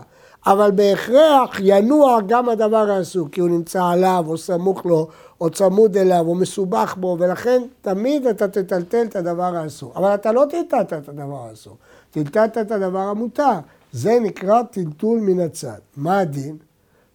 אבל 0.46 0.72
בהכרח 0.72 1.60
ינוע 1.60 2.20
גם 2.28 2.50
הדבר 2.50 2.92
האסור, 2.92 3.30
כי 3.32 3.42
הוא 3.42 3.50
נמצא 3.50 3.84
עליו, 3.84 4.26
או 4.28 4.38
סמוך 4.38 4.86
לו, 4.86 5.08
או 5.42 5.50
צמוד 5.50 5.98
אליו, 5.98 6.26
או 6.28 6.36
מסובך 6.36 6.96
בו, 7.00 7.18
ולכן 7.20 7.62
תמיד 7.82 8.28
אתה 8.28 8.48
תטלטל 8.48 9.02
את 9.02 9.16
הדבר 9.16 9.56
האסור. 9.56 9.94
אבל 9.96 10.14
אתה 10.14 10.32
לא 10.32 10.46
טלטלת 10.50 10.94
את 10.94 11.10
הדבר 11.10 11.48
האסור, 11.50 11.78
טלטלת 12.12 12.58
את 12.58 12.72
הדבר 12.72 13.00
המותר. 13.00 13.60
זה 13.92 14.20
נקרא 14.22 14.62
טלטול 14.64 15.20
מן 15.20 15.40
הצד. 15.40 15.80
מה 15.98 16.20
הדין? 16.20 16.58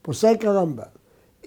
פוסק 0.08 0.44
הרמב"ם. 0.44 0.82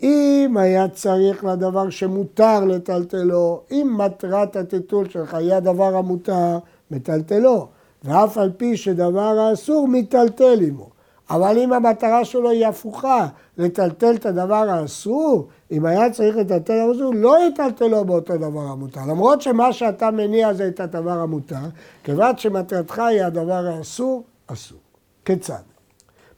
אם 0.03 0.55
היה 0.59 0.87
צריך 0.87 1.45
לדבר 1.45 1.89
שמותר 1.89 2.65
לטלטלו, 2.65 3.61
אם 3.71 3.95
מטרת 3.97 4.55
הטלטול 4.55 5.09
שלך 5.09 5.33
היא 5.33 5.53
הדבר 5.53 5.95
המותר, 5.95 6.57
מטלטלו. 6.91 7.67
ואף 8.03 8.37
על 8.37 8.51
פי 8.57 8.77
שדבר 8.77 9.39
האסור, 9.39 9.87
מיטלטל 9.87 10.59
עמו. 10.61 10.89
אבל 11.29 11.57
אם 11.57 11.73
המטרה 11.73 12.25
שלו 12.25 12.49
היא 12.49 12.67
הפוכה, 12.67 13.27
לטלטל 13.57 14.15
את 14.15 14.25
הדבר 14.25 14.69
האסור, 14.69 15.47
אם 15.71 15.85
היה 15.85 16.11
צריך 16.11 16.35
לטלטל 16.35 16.73
את 16.73 16.89
האסור, 16.89 17.13
לא 17.15 17.37
יטלטלו 17.47 18.05
באותו 18.05 18.37
דבר 18.37 18.61
המותר. 18.71 19.01
למרות 19.07 19.41
שמה 19.41 19.73
שאתה 19.73 20.11
מניע 20.11 20.53
זה 20.53 20.67
את 20.67 20.79
הדבר 20.79 21.19
המותר, 21.19 21.65
כיוון 22.03 22.37
שמטרתך 22.37 22.99
היא 22.99 23.23
הדבר 23.23 23.65
האסור, 23.65 24.23
אסור. 24.47 24.79
כיצד? 25.25 25.61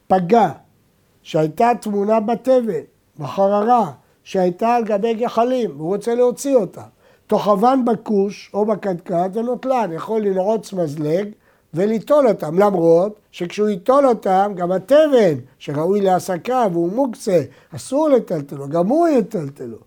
פגע 0.08 0.50
שהייתה 1.24 1.72
תמונה 1.82 2.20
בתבן, 2.20 2.82
בחררה, 3.20 3.92
שהייתה 4.24 4.76
על 4.76 4.84
גבי 4.84 5.14
גחלים, 5.14 5.72
והוא 5.78 5.88
רוצה 5.88 6.16
להוציא 6.16 6.56
אותה. 6.56 6.84
תוכבן 7.28 7.86
בכוש 7.86 8.52
או 8.54 8.66
בקדקד 8.66 9.30
ונוטלן, 9.34 9.92
יכול 9.94 10.22
לנעוץ 10.22 10.74
מזלג 10.74 11.30
וליטול 11.74 12.28
אותם, 12.28 12.60
למרות 12.60 13.20
שכשהוא 13.32 13.70
ייטול 13.70 14.08
אותם, 14.08 14.52
גם 14.56 14.72
התבן 14.72 15.36
שראוי 15.60 16.02
להסקה 16.02 16.68
והוא 16.72 16.92
מוקצה, 16.92 17.42
אסור 17.76 18.10
לטלטלו, 18.10 18.70
גם 18.70 18.88
הוא 18.88 19.08
יטלטלו. 19.08 19.78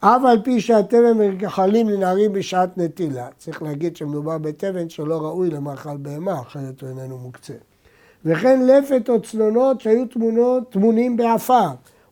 אף 0.00 0.22
על 0.24 0.42
פי 0.42 0.60
שהתבן 0.60 1.18
מגחלים 1.18 1.88
לנערים 1.88 2.32
בשעת 2.32 2.78
נטילה. 2.78 3.28
צריך 3.38 3.62
להגיד 3.62 3.96
שמדובר 3.96 4.38
בתבן 4.38 4.88
שלא 4.88 5.22
ראוי 5.22 5.50
למאכל 5.50 5.96
בהמה, 5.96 6.40
אחרת 6.40 6.80
הוא 6.80 6.88
איננו 6.88 7.18
מוקצה. 7.18 7.54
וכן 8.24 8.66
לפת 8.66 9.08
או 9.08 9.22
צנונות 9.22 9.80
שהיו 9.80 10.06
תמונות, 10.06 10.72
תמונים 10.72 11.16
בעפר, 11.16 11.68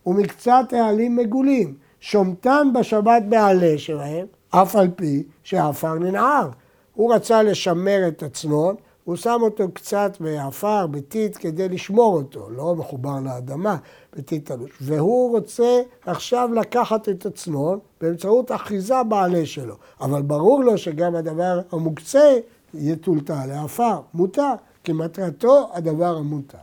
ומקצת 0.06 0.72
העלים 0.72 1.16
מגולים, 1.16 1.74
שומתן 2.00 2.68
בשבת 2.74 3.22
בעלה 3.28 3.78
שלהם, 3.78 4.26
אף 4.50 4.76
על 4.76 4.88
פי 4.96 5.22
שהעפר 5.42 5.94
ננער. 5.94 6.48
הוא 6.94 7.14
רצה 7.14 7.42
לשמר 7.42 8.08
את 8.08 8.22
הצנון, 8.22 8.74
הוא 9.04 9.16
שם 9.16 9.38
אותו 9.42 9.72
קצת 9.72 10.16
בעפר, 10.20 10.86
בטיט, 10.86 11.36
כדי 11.40 11.68
לשמור 11.68 12.14
אותו, 12.14 12.50
לא 12.50 12.74
מחובר 12.74 13.20
לאדמה, 13.24 13.76
בטיט 14.16 14.52
תלוש. 14.52 14.70
והוא 14.80 15.30
רוצה 15.30 15.80
עכשיו 16.06 16.50
לקחת 16.54 17.08
את 17.08 17.26
הצנון 17.26 17.78
באמצעות 18.00 18.52
אחיזה 18.52 19.02
בעלה 19.02 19.46
שלו. 19.46 19.74
אבל 20.00 20.22
ברור 20.22 20.64
לו 20.64 20.78
שגם 20.78 21.14
הדבר 21.14 21.60
המוקצה 21.72 22.38
יטולטל 22.74 23.46
לעפר, 23.46 24.00
מותר, 24.14 24.52
כי 24.88 24.92
מטרתו 24.92 25.70
הדבר 25.72 26.16
המותר. 26.16 26.58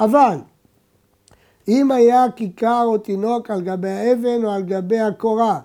אבל 0.00 0.38
אם 1.68 1.90
היה 1.90 2.26
כיכר 2.36 2.82
או 2.84 2.98
תינוק 2.98 3.50
על 3.50 3.60
גבי 3.60 3.88
האבן 3.88 4.44
או 4.44 4.50
על 4.50 4.62
גבי 4.62 5.00
הקורה, 5.00 5.60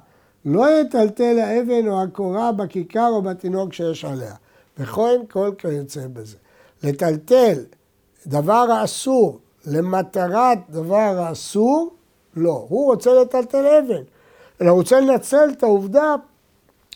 לא 0.45 0.81
יטלטל 0.81 1.39
האבן 1.39 1.87
או 1.87 2.03
הקורה 2.03 2.51
בכיכר 2.51 3.07
או 3.09 3.21
בתינוק 3.21 3.73
שיש 3.73 4.05
עליה. 4.05 4.35
וכהן 4.77 5.21
כל 5.31 5.51
כיוצא 5.57 6.07
בזה. 6.13 6.37
לטלטל 6.83 7.63
דבר 8.27 8.65
האסור 8.71 9.39
למטרת 9.65 10.57
דבר 10.69 11.19
האסור, 11.19 11.93
לא. 12.35 12.65
הוא 12.69 12.85
רוצה 12.85 13.13
לטלטל 13.13 13.65
אבן. 13.65 14.03
אלא 14.61 14.69
הוא 14.69 14.77
רוצה 14.77 14.99
לנצל 14.99 15.49
את 15.51 15.63
העובדה 15.63 16.15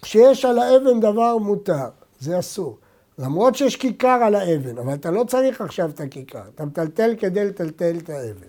שיש 0.04 0.46
על 0.46 0.60
האבן 0.60 1.00
דבר 1.00 1.38
מותר. 1.38 1.90
זה 2.20 2.40
אסור. 2.40 2.78
למרות 3.20 3.56
שיש 3.56 3.76
כיכר 3.76 4.20
על 4.26 4.36
האבן, 4.36 4.78
אבל 4.78 4.94
אתה 4.94 5.12
לא 5.12 5.24
צריך 5.24 5.62
עכשיו 5.62 5.90
את 5.90 6.00
הכיכר. 6.00 6.42
אתה 6.56 6.66
מטלטל 6.66 7.16
כדי 7.20 7.46
לטלטל 7.46 7.96
את 7.98 8.10
האבן. 8.10 8.48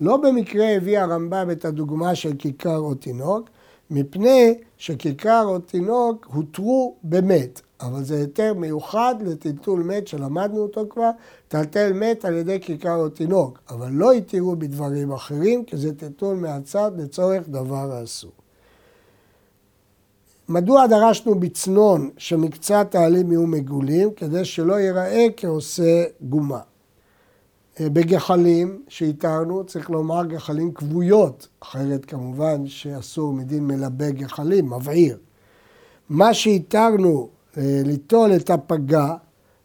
לא 0.00 0.16
במקרה 0.16 0.76
הביא 0.76 0.98
הרמב"ם 0.98 1.50
את 1.52 1.64
הדוגמה 1.64 2.14
של 2.14 2.32
כיכר 2.38 2.78
או 2.78 2.94
תינוק, 2.94 3.48
מפני 3.90 4.58
שכיכר 4.76 5.44
או 5.44 5.58
תינוק 5.58 6.26
הותרו 6.32 6.96
במת. 7.02 7.60
אבל 7.80 8.04
זה 8.04 8.16
היתר 8.16 8.54
מיוחד 8.54 9.14
לטלטול 9.20 9.82
מת 9.82 10.08
שלמדנו 10.08 10.58
אותו 10.58 10.86
כבר, 10.90 11.10
טלטל 11.48 11.92
מת 11.92 12.24
על 12.24 12.34
ידי 12.34 12.60
כיכר 12.60 12.96
או 12.96 13.08
תינוק, 13.08 13.58
אבל 13.70 13.88
לא 13.90 14.12
התירו 14.12 14.56
בדברים 14.56 15.12
אחרים, 15.12 15.64
כי 15.64 15.76
זה 15.76 15.94
טלטול 15.94 16.36
מהצד 16.36 16.90
לצורך 16.96 17.48
דבר 17.48 17.92
האסור. 17.92 18.37
מדוע 20.48 20.86
דרשנו 20.86 21.34
בצנון 21.34 22.10
שמקצת 22.18 22.94
העלים 22.94 23.32
יהיו 23.32 23.46
מגולים? 23.46 24.10
כדי 24.16 24.44
שלא 24.44 24.80
ייראה 24.80 25.26
כעושה 25.36 26.04
גומה. 26.20 26.60
בגחלים 27.80 28.82
שהתרנו, 28.88 29.64
צריך 29.64 29.90
לומר 29.90 30.24
גחלים 30.24 30.72
כבויות, 30.72 31.48
אחרת 31.60 32.04
כמובן 32.04 32.66
שאסור 32.66 33.32
מדין 33.32 33.66
מלבה 33.66 34.10
גחלים, 34.10 34.72
מבעיר. 34.74 35.18
מה 36.08 36.34
שהתרנו 36.34 37.28
אה, 37.56 37.80
ליטול 37.84 38.36
את 38.36 38.50
הפגה, 38.50 39.14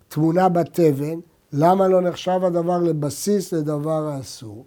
תמונה 0.07 0.49
בתבן, 0.49 1.19
למה 1.53 1.87
לא 1.87 2.01
נחשב 2.01 2.39
הדבר 2.43 2.77
לבסיס 2.77 3.53
לדבר 3.53 4.07
האסור? 4.07 4.65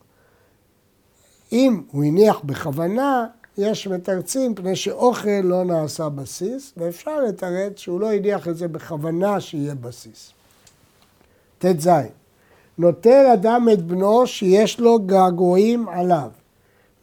אם 1.53 1.83
הוא 1.91 2.05
הניח 2.05 2.41
בכוונה, 2.45 3.27
יש 3.59 3.87
מתרצים 3.87 4.55
פני 4.55 4.77
שאוכל 4.77 5.41
לא 5.45 5.65
נעשה 5.65 6.09
בסיס, 6.09 6.73
ואפשר 6.77 7.21
לתרץ 7.21 7.79
שהוא 7.79 8.01
לא 8.01 8.13
הניח 8.13 8.49
את 8.49 8.57
זה 8.57 8.69
בכוונה 8.69 9.41
שיהיה 9.41 9.75
בסיס. 9.75 10.33
ט"ז 11.59 11.89
נוטל 12.79 13.27
אדם 13.35 13.69
את 13.73 13.83
בנו 13.83 14.27
שיש 14.27 14.81
לו 14.81 14.99
געגועים 14.99 15.89
עליו, 15.89 16.31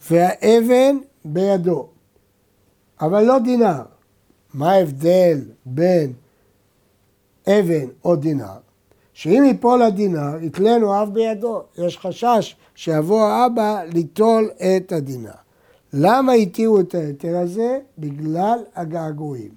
והאבן 0.09 0.97
בידו, 1.25 1.87
אבל 3.01 3.23
לא 3.23 3.39
דינר. 3.39 3.81
מה 4.53 4.71
ההבדל 4.71 5.41
בין 5.65 6.13
אבן 7.47 7.85
או 8.05 8.15
דינר? 8.15 8.57
שאם 9.13 9.43
ייפול 9.47 9.81
הדינר, 9.81 10.43
יתלנו 10.43 11.01
אב 11.01 11.13
בידו. 11.13 11.61
יש 11.77 11.97
חשש 11.97 12.55
שיבוא 12.75 13.21
האבא 13.21 13.83
ליטול 13.93 14.49
את 14.57 14.91
הדינר. 14.91 15.42
למה 15.93 16.33
התירו 16.33 16.79
את 16.79 16.95
ההיתר 16.95 17.37
הזה? 17.37 17.79
בגלל 17.97 18.59
הגעגועים. 18.75 19.51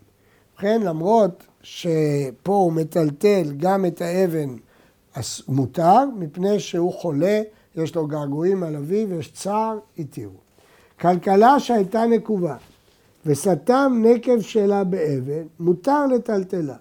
ובכן, 0.52 0.82
למרות 0.82 1.46
שפה 1.62 2.52
הוא 2.52 2.72
מטלטל 2.72 3.52
גם 3.56 3.86
את 3.86 4.00
האבן 4.00 4.56
מותר, 5.48 6.04
מפני 6.16 6.60
שהוא 6.60 6.92
חולה, 6.92 7.42
יש 7.76 7.94
לו 7.94 8.06
געגועים 8.06 8.62
על 8.62 8.76
אביו 8.76 9.08
ויש 9.08 9.32
צער, 9.32 9.78
התירו. 9.98 10.32
כלכלה 11.00 11.60
שהייתה 11.60 12.06
נקובה 12.06 12.56
וסתם 13.26 14.02
נקב 14.04 14.40
שלה 14.40 14.84
באבן, 14.84 15.42
מותר 15.60 16.06
לטלטלה. 16.06 16.76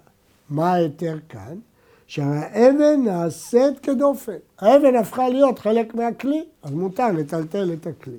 מה 0.50 0.72
ההיתר 0.72 1.18
כאן? 1.28 1.58
שהאבן 2.06 3.00
נעשית 3.04 3.78
כדופן. 3.82 4.36
האבן 4.58 4.96
הפכה 4.96 5.28
להיות 5.28 5.58
חלק 5.58 5.94
מהכלי, 5.94 6.44
אז 6.62 6.70
מותר 6.70 7.12
לטלטל 7.12 7.72
את 7.72 7.86
הכלי. 7.86 8.18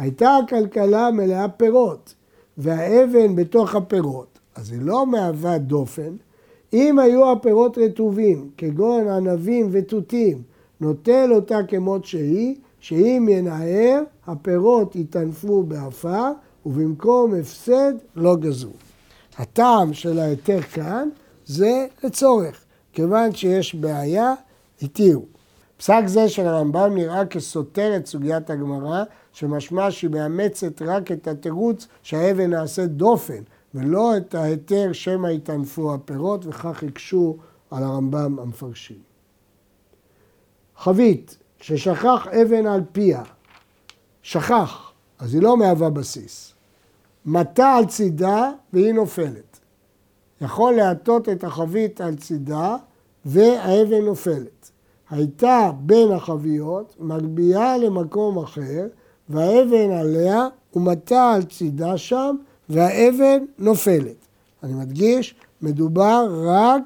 הייתה 0.00 0.36
הכלכלה 0.36 1.10
מלאה 1.10 1.48
פירות, 1.48 2.14
והאבן 2.58 3.36
בתוך 3.36 3.74
הפירות, 3.74 4.38
אז 4.54 4.72
היא 4.72 4.80
לא 4.82 5.06
מהווה 5.06 5.58
דופן. 5.58 6.16
אם 6.72 6.98
היו 6.98 7.32
הפירות 7.32 7.78
רטובים, 7.78 8.50
כגון 8.56 9.08
ענבים 9.08 9.68
ותותים, 9.72 10.42
נוטל 10.80 11.32
אותה 11.32 11.58
כמות 11.68 12.04
שהיא, 12.04 12.54
שאם 12.80 13.26
ינער, 13.30 14.02
הפירות 14.26 14.96
יטנפו 14.96 15.62
באפר, 15.62 16.32
ובמקום 16.66 17.34
הפסד 17.34 17.92
לא 18.16 18.36
גזרו. 18.36 18.72
הטעם 19.38 19.92
של 19.92 20.18
ההיתר 20.18 20.62
כאן 20.62 21.08
זה 21.46 21.86
לצורך, 22.04 22.60
כיוון 22.92 23.34
שיש 23.34 23.74
בעיה, 23.74 24.34
התירו. 24.82 25.39
פסק 25.80 26.02
זה 26.06 26.28
של 26.28 26.46
הרמב"ם 26.46 26.94
נראה 26.94 27.26
כסותר 27.26 27.96
את 27.96 28.06
סוגיית 28.06 28.50
הגמרא, 28.50 29.04
שמשמע 29.32 29.90
שהיא 29.90 30.10
מאמצת 30.10 30.82
רק 30.82 31.12
את 31.12 31.28
התירוץ 31.28 31.86
שהאבן 32.02 32.50
נעשית 32.50 32.90
דופן, 32.90 33.42
ולא 33.74 34.16
את 34.16 34.34
ההיתר 34.34 34.92
שמא 34.92 35.28
יטנפו 35.28 35.94
הפירות, 35.94 36.46
וכך 36.46 36.82
הקשו 36.82 37.36
על 37.70 37.82
הרמב"ם 37.82 38.38
המפרשים. 38.38 38.98
חבית 40.76 41.38
ששכח 41.60 42.26
אבן 42.42 42.66
על 42.66 42.80
פיה, 42.92 43.22
שכח, 44.22 44.92
אז 45.18 45.34
היא 45.34 45.42
לא 45.42 45.56
מהווה 45.56 45.90
בסיס. 45.90 46.54
מטה 47.26 47.72
על 47.72 47.86
צידה 47.86 48.50
והיא 48.72 48.92
נופלת. 48.92 49.58
יכול 50.40 50.72
להטות 50.72 51.28
את 51.28 51.44
החבית 51.44 52.00
על 52.00 52.16
צידה 52.16 52.76
והאבן 53.24 54.04
נופלת. 54.04 54.59
הייתה 55.10 55.70
בין 55.80 56.12
החביות, 56.12 56.96
מגביהה 57.00 57.78
למקום 57.78 58.38
אחר, 58.38 58.86
והאבן 59.28 59.90
עליה 59.90 60.46
ומטה 60.76 61.32
על 61.32 61.42
צידה 61.42 61.98
שם, 61.98 62.36
והאבן 62.68 63.44
נופלת. 63.58 64.26
אני 64.62 64.72
מדגיש, 64.72 65.34
מדובר 65.62 66.44
רק 66.46 66.82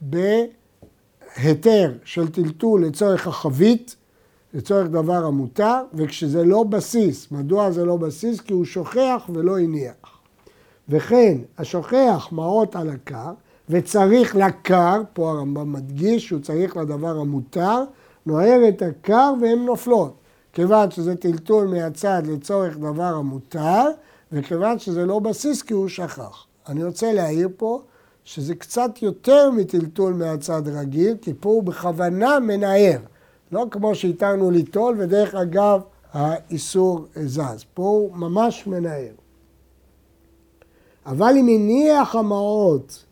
בהיתר 0.00 1.92
של 2.04 2.28
טלטול 2.28 2.84
לצורך 2.86 3.26
החבית, 3.26 3.96
לצורך 4.54 4.88
דבר 4.88 5.24
המותר, 5.24 5.82
וכשזה 5.94 6.44
לא 6.44 6.62
בסיס. 6.62 7.32
מדוע 7.32 7.70
זה 7.70 7.84
לא 7.84 7.96
בסיס? 7.96 8.40
כי 8.40 8.52
הוא 8.52 8.64
שוכח 8.64 9.30
ולא 9.34 9.58
הניח. 9.58 9.94
וכן, 10.88 11.38
השוכח 11.58 12.28
מעות 12.32 12.76
על 12.76 12.90
הקר, 12.90 13.32
וצריך 13.70 14.36
לקר, 14.36 15.02
פה 15.12 15.30
הרמב"ם 15.30 15.72
מדגיש 15.72 16.26
שהוא 16.26 16.40
צריך 16.40 16.76
לדבר 16.76 17.18
המותר, 17.18 17.84
נוער 18.26 18.68
את 18.68 18.82
הקר 18.82 19.32
והן 19.40 19.58
נופלות. 19.58 20.14
כיוון 20.52 20.90
שזה 20.90 21.16
טלטול 21.16 21.66
מהצד 21.66 22.22
לצורך 22.26 22.78
דבר 22.78 23.14
המותר, 23.14 23.84
וכיוון 24.32 24.78
שזה 24.78 25.06
לא 25.06 25.18
בסיס 25.18 25.62
כי 25.62 25.74
הוא 25.74 25.88
שכח. 25.88 26.44
אני 26.68 26.84
רוצה 26.84 27.12
להעיר 27.12 27.48
פה 27.56 27.82
שזה 28.24 28.54
קצת 28.54 29.02
יותר 29.02 29.50
מטלטול 29.50 30.12
מהצד 30.12 30.62
רגיל, 30.68 31.16
כי 31.22 31.32
פה 31.40 31.48
הוא 31.48 31.62
בכוונה 31.62 32.40
מנער. 32.40 32.98
לא 33.52 33.66
כמו 33.70 33.94
שהתרנו 33.94 34.50
ליטול, 34.50 34.96
ודרך 34.98 35.34
אגב 35.34 35.80
האיסור 36.12 37.06
זז. 37.14 37.64
פה 37.74 37.82
הוא 37.82 38.16
ממש 38.16 38.66
מנער. 38.66 39.12
אבל 41.06 41.34
אם 41.36 41.46
הניח 41.48 42.14
המעות 42.14 43.04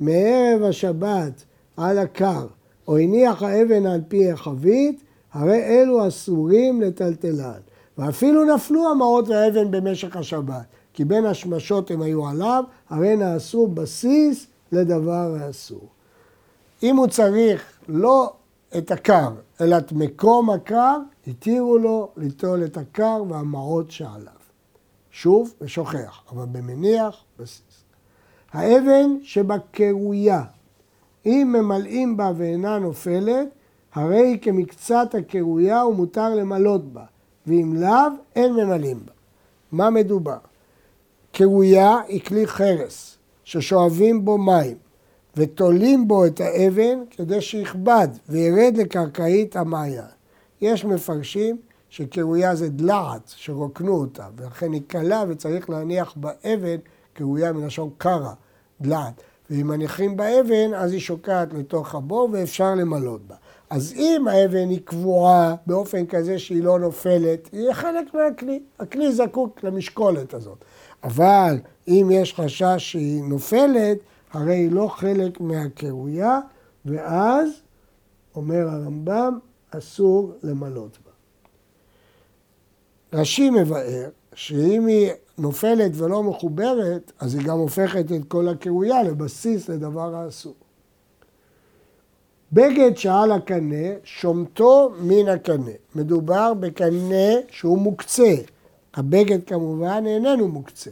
מערב 0.00 0.62
השבת 0.62 1.44
על 1.76 1.98
הקר 1.98 2.46
או 2.88 2.98
הניח 2.98 3.42
האבן 3.42 3.86
על 3.86 4.00
פי 4.08 4.30
החבית, 4.30 5.02
הרי 5.32 5.64
אלו 5.64 6.08
אסורים 6.08 6.80
לטלטלן. 6.80 7.60
ואפילו 7.98 8.54
נפלו 8.54 8.90
המעות 8.90 9.28
והאבן 9.28 9.70
במשך 9.70 10.16
השבת, 10.16 10.64
כי 10.92 11.04
בין 11.04 11.26
השמשות 11.26 11.90
הם 11.90 12.02
היו 12.02 12.28
עליו, 12.28 12.64
הרי 12.90 13.16
נעשו 13.16 13.66
בסיס 13.66 14.46
לדבר 14.72 15.36
האסור. 15.40 15.88
אם 16.82 16.96
הוא 16.96 17.06
צריך 17.06 17.64
לא 17.88 18.32
את 18.78 18.90
הקר, 18.90 19.30
אלא 19.60 19.78
את 19.78 19.92
מקום 19.92 20.50
הקר, 20.50 20.96
התירו 21.26 21.78
לו 21.78 22.08
ליטול 22.16 22.64
את 22.64 22.76
הקר 22.76 23.22
והמעות 23.28 23.90
שעליו. 23.90 24.32
שוב, 25.10 25.54
ושוכח, 25.60 26.22
אבל 26.32 26.46
במניח, 26.52 27.16
בסיס. 27.38 27.73
האבן 28.54 29.16
שבקרויה, 29.22 30.42
אם 31.26 31.54
ממלאים 31.56 32.16
בה 32.16 32.32
ואינה 32.36 32.78
נופלת, 32.78 33.48
הרי 33.94 34.26
היא 34.26 34.38
כמקצת 34.42 35.14
הקרויה 35.18 35.86
ומותר 35.86 36.34
למלות 36.34 36.92
בה, 36.92 37.04
ואם 37.46 37.74
לאו, 37.76 38.12
אין 38.36 38.52
ממלאים 38.52 39.00
בה. 39.04 39.12
מה 39.72 39.90
מדובר? 39.90 40.36
קרויה 41.32 41.98
היא 42.08 42.20
כלי 42.20 42.46
חרס, 42.46 43.18
ששואבים 43.44 44.24
בו 44.24 44.38
מים, 44.38 44.76
ותולים 45.36 46.08
בו 46.08 46.26
את 46.26 46.40
האבן 46.40 46.98
כדי 47.10 47.40
שיכבד 47.40 48.08
וירד 48.28 48.76
לקרקעית 48.76 49.56
המעיין. 49.56 50.04
יש 50.60 50.84
מפרשים 50.84 51.56
שקרויה 51.88 52.54
זה 52.54 52.68
דלעת, 52.68 53.32
שרוקנו 53.36 53.94
אותה, 53.94 54.26
ולכן 54.36 54.72
היא 54.72 54.82
קלה 54.86 55.24
וצריך 55.28 55.70
להניח 55.70 56.14
באבן 56.16 56.76
קרויה 57.12 57.52
מלשון 57.52 57.90
קרה, 57.98 58.34
דלעת. 58.84 59.22
ואם 59.50 59.66
מניחים 59.66 60.16
באבן, 60.16 60.74
אז 60.74 60.92
היא 60.92 61.00
שוקעת 61.00 61.52
לתוך 61.52 61.94
הבור 61.94 62.28
ואפשר 62.32 62.74
למלות 62.74 63.26
בה. 63.26 63.34
אז 63.70 63.92
אם 63.96 64.28
האבן 64.28 64.68
היא 64.68 64.80
קבועה 64.84 65.54
באופן 65.66 66.06
כזה 66.06 66.38
שהיא 66.38 66.62
לא 66.62 66.78
נופלת, 66.78 67.48
היא 67.52 67.72
חלק 67.72 68.14
מהכלי. 68.14 68.60
הכלי 68.80 69.12
זקוק 69.12 69.64
למשקולת 69.64 70.34
הזאת. 70.34 70.64
אבל 71.04 71.56
אם 71.88 72.08
יש 72.12 72.34
חשש 72.34 72.74
שהיא 72.78 73.22
נופלת, 73.24 73.98
הרי 74.32 74.54
היא 74.54 74.70
לא 74.70 74.88
חלק 74.88 75.40
מהקרויה, 75.40 76.40
ואז, 76.84 77.50
אומר 78.36 78.68
הרמב"ם, 78.68 79.38
אסור 79.70 80.32
למלות 80.42 80.98
בה. 81.04 81.10
רש"י 83.20 83.50
מבאר 83.50 84.08
שאם 84.34 84.86
היא 84.86 85.10
נופלת 85.38 85.92
ולא 85.94 86.22
מחוברת, 86.22 87.12
אז 87.20 87.34
היא 87.34 87.46
גם 87.46 87.58
הופכת 87.58 88.12
את 88.12 88.24
כל 88.28 88.48
הקרויה 88.48 89.02
לבסיס 89.02 89.68
לדבר 89.68 90.14
האסור. 90.14 90.54
בגד 92.52 92.96
שעל 92.96 93.32
הקנה, 93.32 93.86
שומטו 94.04 94.92
מן 95.00 95.28
הקנה. 95.28 95.70
מדובר 95.94 96.54
בקנה 96.54 97.32
שהוא 97.50 97.78
מוקצה. 97.78 98.34
הבגד 98.94 99.44
כמובן 99.46 100.04
איננו 100.06 100.48
מוקצה. 100.48 100.90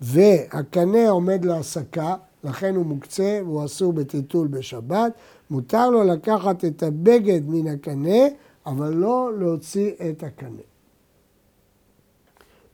והקנה 0.00 1.10
עומד 1.10 1.44
להסקה, 1.44 2.14
לכן 2.44 2.76
הוא 2.76 2.86
מוקצה 2.86 3.40
והוא 3.44 3.64
אסור 3.64 3.92
בטיטול 3.92 4.46
בשבת. 4.46 5.12
מותר 5.50 5.90
לו 5.90 6.04
לקחת 6.04 6.64
את 6.64 6.82
הבגד 6.82 7.40
מן 7.46 7.66
הקנה, 7.66 8.28
אבל 8.66 8.94
לא 8.94 9.30
להוציא 9.38 9.92
את 10.10 10.22
הקנה. 10.22 10.73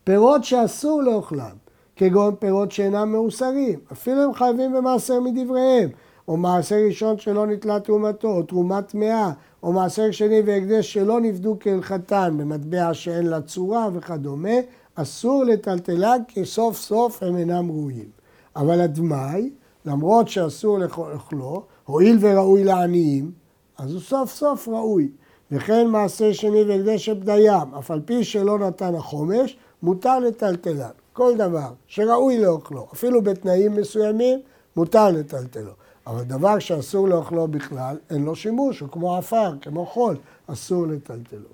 פירות 0.04 0.44
שאסור 0.44 1.02
לאוכלם, 1.02 1.56
כגון 1.96 2.34
פירות 2.38 2.72
שאינם 2.72 3.12
מאוסרים, 3.12 3.78
אפילו 3.92 4.22
הם 4.22 4.34
חייבים 4.34 4.72
במעשר 4.72 5.20
מדבריהם, 5.20 5.88
או 6.28 6.36
מעשר 6.36 6.76
ראשון 6.86 7.18
שלא 7.18 7.46
נתלה 7.46 7.80
תרומתו, 7.80 8.28
או 8.28 8.42
תרומת 8.42 8.88
טמאה, 8.88 9.30
או 9.62 9.72
מעשר 9.72 10.10
שני 10.10 10.40
והקדש 10.46 10.92
שלא 10.92 11.20
נפדו 11.20 11.56
כהלכתן 11.60 12.34
במטבע 12.38 12.94
שאין 12.94 13.26
לה 13.26 13.40
צורה 13.40 13.88
וכדומה, 13.92 14.54
אסור 14.94 15.44
לטלטלן 15.44 16.18
כי 16.28 16.44
סוף 16.44 16.76
סוף 16.76 17.22
הם 17.22 17.36
אינם 17.36 17.70
ראויים. 17.70 18.08
אבל 18.56 18.80
הדמאי, 18.80 19.50
למרות 19.84 20.28
שאסור 20.28 20.78
לאכלו, 20.78 21.62
הואיל 21.84 22.18
וראוי 22.20 22.64
לעניים, 22.64 23.30
אז 23.78 23.92
הוא 23.92 24.00
סוף 24.00 24.30
סוף 24.30 24.68
ראוי. 24.68 25.08
וכן 25.52 25.86
מעשה 25.86 26.34
שני 26.34 26.62
והקדש 26.62 27.04
של 27.04 27.20
פדיים, 27.20 27.74
אף 27.78 27.90
על 27.90 28.00
פי 28.04 28.24
שלא 28.24 28.58
נתן 28.58 28.94
החומש, 28.94 29.56
מותר 29.82 30.18
לטלטלן. 30.18 30.90
כל 31.12 31.36
דבר 31.36 31.72
שראוי 31.86 32.38
לאוכלו, 32.38 32.86
אפילו 32.92 33.22
בתנאים 33.22 33.74
מסוימים, 33.74 34.40
מותר 34.76 35.10
לטלטלו. 35.10 35.72
אבל 36.06 36.22
דבר 36.22 36.58
שאסור 36.58 37.08
לאוכלו 37.08 37.48
בכלל, 37.48 37.96
אין 38.10 38.24
לו 38.24 38.36
שימוש, 38.36 38.80
הוא 38.80 38.88
כמו 38.88 39.16
עפר, 39.16 39.52
כמו 39.60 39.86
חול, 39.86 40.16
אסור 40.46 40.86
לטלטלו. 40.86 41.48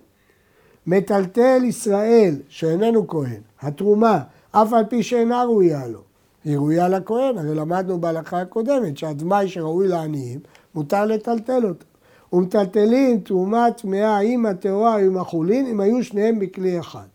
מטלטל 0.87 1.61
ישראל, 1.65 2.35
שאיננו 2.49 3.09
כהן, 3.09 3.41
התרומה, 3.61 4.21
אף 4.51 4.73
על 4.73 4.85
פי 4.85 5.03
שאינה 5.03 5.45
ראויה 5.45 5.87
לו, 5.87 6.01
היא 6.45 6.57
ראויה 6.57 6.89
לכהן, 6.89 7.39
הרי 7.39 7.55
למדנו 7.55 8.01
בהלכה 8.01 8.41
הקודמת 8.41 8.99
שהדמאי 8.99 9.49
שראוי 9.49 9.89
לעניים, 9.89 10.41
מותר 10.75 11.05
לטלטל 11.05 11.67
אותו. 11.67 11.87
ומטלטלים 12.33 13.21
תרומה 13.21 13.67
טמאה 13.77 14.19
עם 14.19 14.47
הטהורה 14.47 14.99
עם 14.99 15.19
החולין, 15.19 15.67
אם 15.67 15.81
היו 15.81 16.05
שניהם 16.05 16.39
בכלי 16.39 16.81
אחד. 16.81 17.07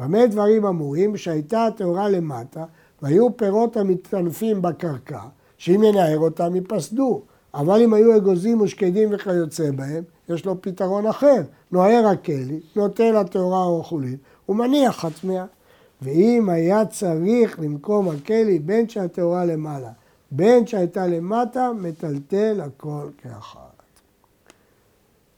במה 0.00 0.26
דברים 0.26 0.66
אמורים? 0.66 1.16
שהייתה 1.16 1.66
הטהורה 1.66 2.08
למטה, 2.08 2.64
והיו 3.02 3.36
פירות 3.36 3.76
המתענפים 3.76 4.62
בקרקע, 4.62 5.20
שאם 5.58 5.82
ינער 5.82 6.18
אותם 6.18 6.54
ייפסדו. 6.54 7.22
אבל 7.54 7.82
אם 7.82 7.94
היו 7.94 8.16
אגוזים 8.16 8.60
ושקדים 8.60 9.08
וכיוצא 9.12 9.70
בהם, 9.70 10.02
יש 10.28 10.46
לו 10.46 10.62
פתרון 10.62 11.06
אחר. 11.06 11.42
נוער 11.72 12.06
הכלי, 12.06 12.60
נוטה 12.76 13.10
לטהורה 13.10 13.64
או 13.64 13.80
החולין, 13.80 14.16
ומניח 14.48 15.04
הטמאה. 15.04 15.44
ואם 16.02 16.48
היה 16.48 16.86
צריך 16.86 17.60
למקום 17.60 18.08
הכלי 18.08 18.58
בין 18.58 18.88
שהטהורה 18.88 19.44
למעלה, 19.44 19.90
בין 20.30 20.66
שהייתה 20.66 21.06
למטה, 21.06 21.70
מטלטל 21.80 22.60
הכל 22.60 23.08
כאחת. 23.22 23.60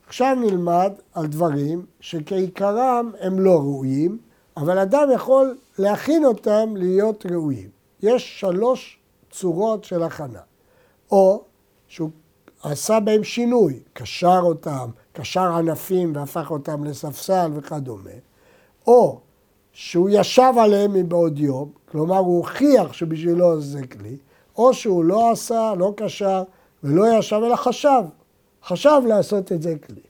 עכשיו 0.06 0.36
נלמד 0.40 0.92
על 1.14 1.26
דברים 1.26 1.84
שכעיקרם 2.00 3.10
הם 3.20 3.40
לא 3.40 3.58
ראויים, 3.58 4.18
אבל 4.56 4.78
אדם 4.78 5.08
יכול 5.14 5.58
להכין 5.78 6.24
אותם 6.24 6.74
להיות 6.76 7.26
ראויים. 7.30 7.68
יש 8.02 8.40
שלוש 8.40 8.98
צורות 9.30 9.84
של 9.84 10.02
הכנה. 10.02 10.40
או 11.10 11.42
שהוא 11.88 12.10
עשה 12.62 13.00
בהם 13.00 13.24
שינוי, 13.24 13.80
קשר 13.92 14.40
אותם, 14.42 14.90
קשר 15.12 15.52
ענפים 15.52 16.16
והפך 16.16 16.50
אותם 16.50 16.84
לספסל 16.84 17.50
וכדומה, 17.54 18.10
או 18.86 19.20
שהוא 19.72 20.10
ישב 20.12 20.52
עליהם 20.60 20.92
מבעוד 20.92 21.38
יום, 21.38 21.72
כלומר 21.90 22.18
הוא 22.18 22.36
הוכיח 22.36 22.92
שבשבילו 22.92 23.60
זה 23.60 23.86
כלי, 23.86 24.16
או 24.56 24.74
שהוא 24.74 25.04
לא 25.04 25.30
עשה, 25.32 25.74
לא 25.78 25.92
קשר 25.96 26.42
ולא 26.82 27.18
ישב 27.18 27.40
אלא 27.46 27.56
חשב, 27.56 28.02
חשב 28.64 29.02
לעשות 29.08 29.52
את 29.52 29.62
זה 29.62 29.74
כלי. 29.86 30.00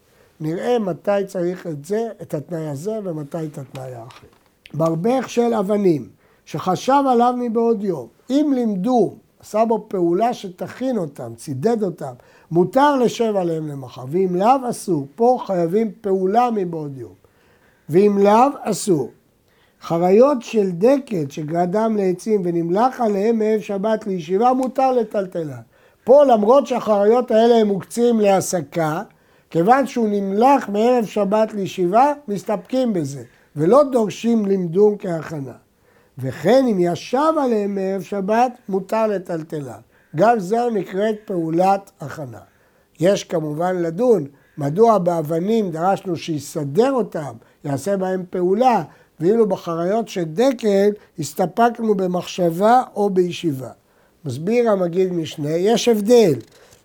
נראה 0.42 0.78
מתי 0.78 1.24
צריך 1.26 1.66
את 1.66 1.84
זה, 1.84 2.08
את 2.22 2.34
התנאי 2.34 2.68
הזה, 2.68 2.98
ומתי 3.04 3.46
את 3.46 3.58
התנאי 3.58 3.94
האחר. 3.94 4.26
מרבך 4.74 5.28
של 5.28 5.54
אבנים, 5.54 6.08
שחשב 6.44 7.02
עליו 7.08 7.34
מבעוד 7.38 7.84
יום, 7.84 8.06
אם 8.30 8.52
לימדו, 8.54 9.14
עשה 9.40 9.64
בו 9.64 9.84
פעולה 9.88 10.34
שתכין 10.34 10.98
אותם, 10.98 11.34
צידד 11.34 11.82
אותם, 11.82 12.12
מותר 12.50 12.96
לשב 12.96 13.36
עליהם 13.36 13.68
למחר, 13.68 14.04
ואם 14.08 14.36
לאו 14.36 14.70
אסור, 14.70 15.06
פה 15.14 15.38
חייבים 15.46 15.90
פעולה 16.00 16.48
מבעוד 16.54 16.98
יום, 16.98 17.14
ואם 17.88 18.18
לאו 18.18 18.48
אסור. 18.62 19.10
חריות 19.82 20.42
של 20.42 20.70
דקת 20.70 21.30
שגרדם 21.30 21.96
לעצים 21.96 22.40
ונמלח 22.44 23.00
עליהם 23.00 23.38
מערב 23.38 23.60
שבת 23.60 24.06
לישיבה, 24.06 24.52
מותר 24.52 24.92
לטלטלן. 24.92 25.60
פה 26.04 26.24
למרות 26.24 26.66
שהחריות 26.66 27.30
האלה 27.30 27.54
הם 27.56 27.66
מוקצים 27.66 28.20
להסקה, 28.20 29.02
כיוון 29.52 29.86
שהוא 29.86 30.08
נמלח 30.08 30.68
מערב 30.68 31.04
שבת 31.04 31.54
לישיבה, 31.54 32.12
מסתפקים 32.28 32.92
בזה, 32.92 33.22
ולא 33.56 33.82
דורשים 33.92 34.46
למדום 34.46 34.96
כהכנה. 34.98 35.52
וכן 36.18 36.64
אם 36.70 36.76
ישב 36.80 37.32
עליהם 37.42 37.74
מערב 37.74 38.02
שבת, 38.02 38.52
מותר 38.68 39.06
לטלטלן. 39.06 39.80
גם 40.16 40.38
זו 40.38 40.70
נקראת 40.70 41.14
פעולת 41.24 41.90
הכנה. 42.00 42.38
יש 43.00 43.24
כמובן 43.24 43.76
לדון 43.82 44.26
מדוע 44.58 44.98
באבנים 44.98 45.70
דרשנו 45.70 46.16
שיסדר 46.16 46.92
אותם, 46.92 47.32
יעשה 47.64 47.96
בהם 47.96 48.24
פעולה, 48.30 48.82
ואילו 49.20 49.48
בחריות 49.48 50.08
של 50.08 50.24
דקל 50.24 50.90
הסתפקנו 51.18 51.94
במחשבה 51.94 52.82
או 52.94 53.10
בישיבה. 53.10 53.70
מסביר 54.24 54.70
המגיד 54.70 55.12
משנה, 55.12 55.50
יש 55.50 55.88
הבדל. 55.88 56.34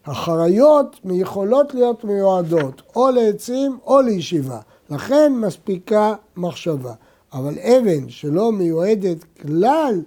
החריות 0.07 0.99
יכולות 1.11 1.73
להיות 1.73 2.03
מיועדות 2.03 2.81
או 2.95 3.09
לעצים 3.11 3.77
או 3.85 4.01
לישיבה, 4.01 4.59
לכן 4.89 5.33
מספיקה 5.35 6.13
מחשבה. 6.37 6.93
אבל 7.33 7.59
אבן 7.59 8.09
שלא 8.09 8.51
מיועדת 8.51 9.23
כלל, 9.41 10.01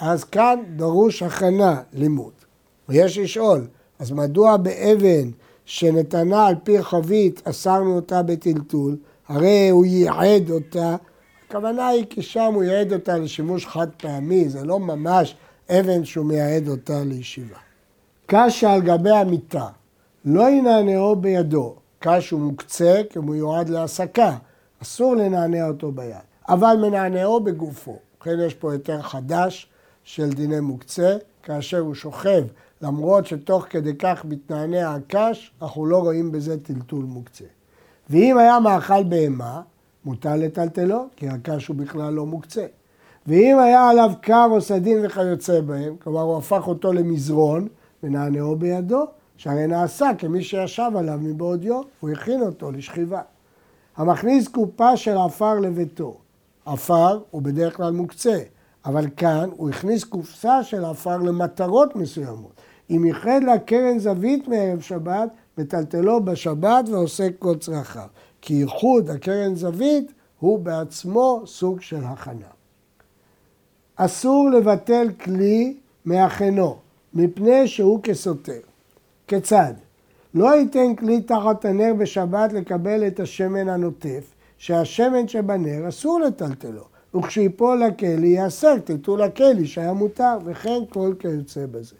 אז 0.00 0.24
כאן 0.24 0.62
דרוש 0.76 1.22
הכנה, 1.22 1.82
לימוד. 1.92 2.32
ויש 2.88 3.18
לשאול, 3.18 3.66
אז 3.98 4.10
מדוע 4.10 4.56
באבן 4.56 5.30
שנתנה 5.64 6.46
על 6.46 6.54
פי 6.64 6.82
חבית, 6.82 7.42
אסרנו 7.44 7.96
אותה 7.96 8.22
בטלטול, 8.22 8.96
הרי 9.28 9.68
הוא 9.68 9.84
ייעד 9.84 10.50
אותה, 10.50 10.96
הכוונה 11.48 11.88
היא 11.88 12.04
כי 12.10 12.22
שם 12.22 12.52
הוא 12.54 12.64
ייעד 12.64 12.92
אותה 12.92 13.18
לשימוש 13.18 13.66
חד 13.66 13.88
פעמי, 13.96 14.48
זה 14.48 14.64
לא 14.64 14.80
ממש 14.80 15.34
אבן 15.70 16.04
שהוא 16.04 16.26
מייעד 16.26 16.68
אותה 16.68 17.04
לישיבה. 17.04 17.56
קש 18.34 18.64
על 18.64 18.80
גבי 18.80 19.10
המיטה, 19.10 19.66
לא 20.24 20.50
ינענעו 20.50 21.16
בידו, 21.16 21.74
קש 21.98 22.30
הוא 22.30 22.40
מוקצה 22.40 23.00
כי 23.10 23.18
הוא 23.18 23.24
מיועד 23.26 23.68
להסקה, 23.68 24.36
אסור 24.82 25.14
לנענע 25.16 25.68
אותו 25.68 25.92
ביד, 25.92 26.16
אבל 26.48 26.76
מנענעו 26.82 27.40
בגופו. 27.40 27.96
ובכן 28.16 28.40
יש 28.46 28.54
פה 28.54 28.72
היתר 28.72 29.02
חדש 29.02 29.68
של 30.04 30.30
דיני 30.30 30.60
מוקצה, 30.60 31.16
כאשר 31.42 31.78
הוא 31.78 31.94
שוכב, 31.94 32.42
למרות 32.82 33.26
שתוך 33.26 33.66
כדי 33.70 33.96
כך 33.98 34.24
מתנענע 34.24 34.94
הקש, 34.94 35.52
אנחנו 35.62 35.86
לא 35.86 35.98
רואים 35.98 36.32
בזה 36.32 36.60
טלטול 36.60 37.04
מוקצה. 37.04 37.44
ואם 38.10 38.38
היה 38.38 38.60
מאכל 38.60 39.04
בהמה, 39.04 39.62
מותר 40.04 40.36
לטלטלו, 40.36 41.06
כי 41.16 41.28
הקש 41.28 41.66
הוא 41.66 41.76
בכלל 41.76 42.12
לא 42.12 42.26
מוקצה. 42.26 42.66
ואם 43.26 43.58
היה 43.58 43.88
עליו 43.88 44.12
קר 44.20 44.46
או 44.50 44.60
סדין 44.60 45.06
וכיוצא 45.06 45.60
בהם, 45.60 45.96
כלומר 46.02 46.20
הוא 46.20 46.38
הפך 46.38 46.68
אותו 46.68 46.92
למזרון 46.92 47.68
ונענעו 48.02 48.56
בידו, 48.56 49.04
שהרי 49.36 49.66
נעשה 49.66 50.10
כמי 50.18 50.42
שישב 50.42 50.90
עליו 50.96 51.18
מבעוד 51.22 51.64
יום, 51.64 51.84
הוא 52.00 52.10
הכין 52.10 52.42
אותו 52.42 52.72
לשכיבה. 52.72 53.20
המכניס 53.96 54.48
קופה 54.48 54.96
של 54.96 55.16
עפר 55.16 55.60
לביתו. 55.60 56.16
עפר 56.66 57.20
הוא 57.30 57.42
בדרך 57.42 57.76
כלל 57.76 57.92
מוקצה, 57.92 58.38
אבל 58.84 59.06
כאן 59.16 59.48
הוא 59.56 59.70
הכניס 59.70 60.04
קופסה 60.04 60.62
של 60.62 60.84
עפר 60.84 61.16
למטרות 61.16 61.96
מסוימות. 61.96 62.52
אם 62.90 63.04
ייחד 63.04 63.40
לה 63.42 63.58
קרן 63.58 63.98
זווית 63.98 64.48
מערב 64.48 64.80
שבת, 64.80 65.28
מטלטלו 65.58 66.24
בשבת 66.24 66.88
ועושה 66.88 67.28
כל 67.38 67.58
צרכיו. 67.58 68.06
כי 68.40 68.54
ייחוד 68.54 69.10
הקרן 69.10 69.54
זווית 69.54 70.12
הוא 70.40 70.58
בעצמו 70.58 71.42
סוג 71.46 71.80
של 71.80 72.04
הכנה. 72.04 72.46
אסור 73.96 74.50
לבטל 74.50 75.08
כלי 75.20 75.76
מהכנו, 76.04 76.76
מפני 77.14 77.68
שהוא 77.68 78.02
כסותר. 78.02 78.60
כיצד? 79.26 79.74
לא 80.34 80.56
ייתן 80.56 80.96
כלי 80.96 81.20
תחת 81.20 81.64
הנר 81.64 81.94
בשבת 81.98 82.52
לקבל 82.52 83.06
את 83.06 83.20
השמן 83.20 83.68
הנוטף, 83.68 84.34
שהשמן 84.58 85.28
שבנר 85.28 85.88
אסור 85.88 86.20
לטלטלו, 86.20 86.84
וכשייפול 87.14 87.84
לכלי 87.84 88.28
יאסר 88.28 88.78
טלטול 88.84 89.22
הכלי 89.22 89.66
שהיה 89.66 89.92
מותר, 89.92 90.38
וכן 90.44 90.82
כל 90.88 91.14
כיוצא 91.18 91.66
בזה. 91.66 91.94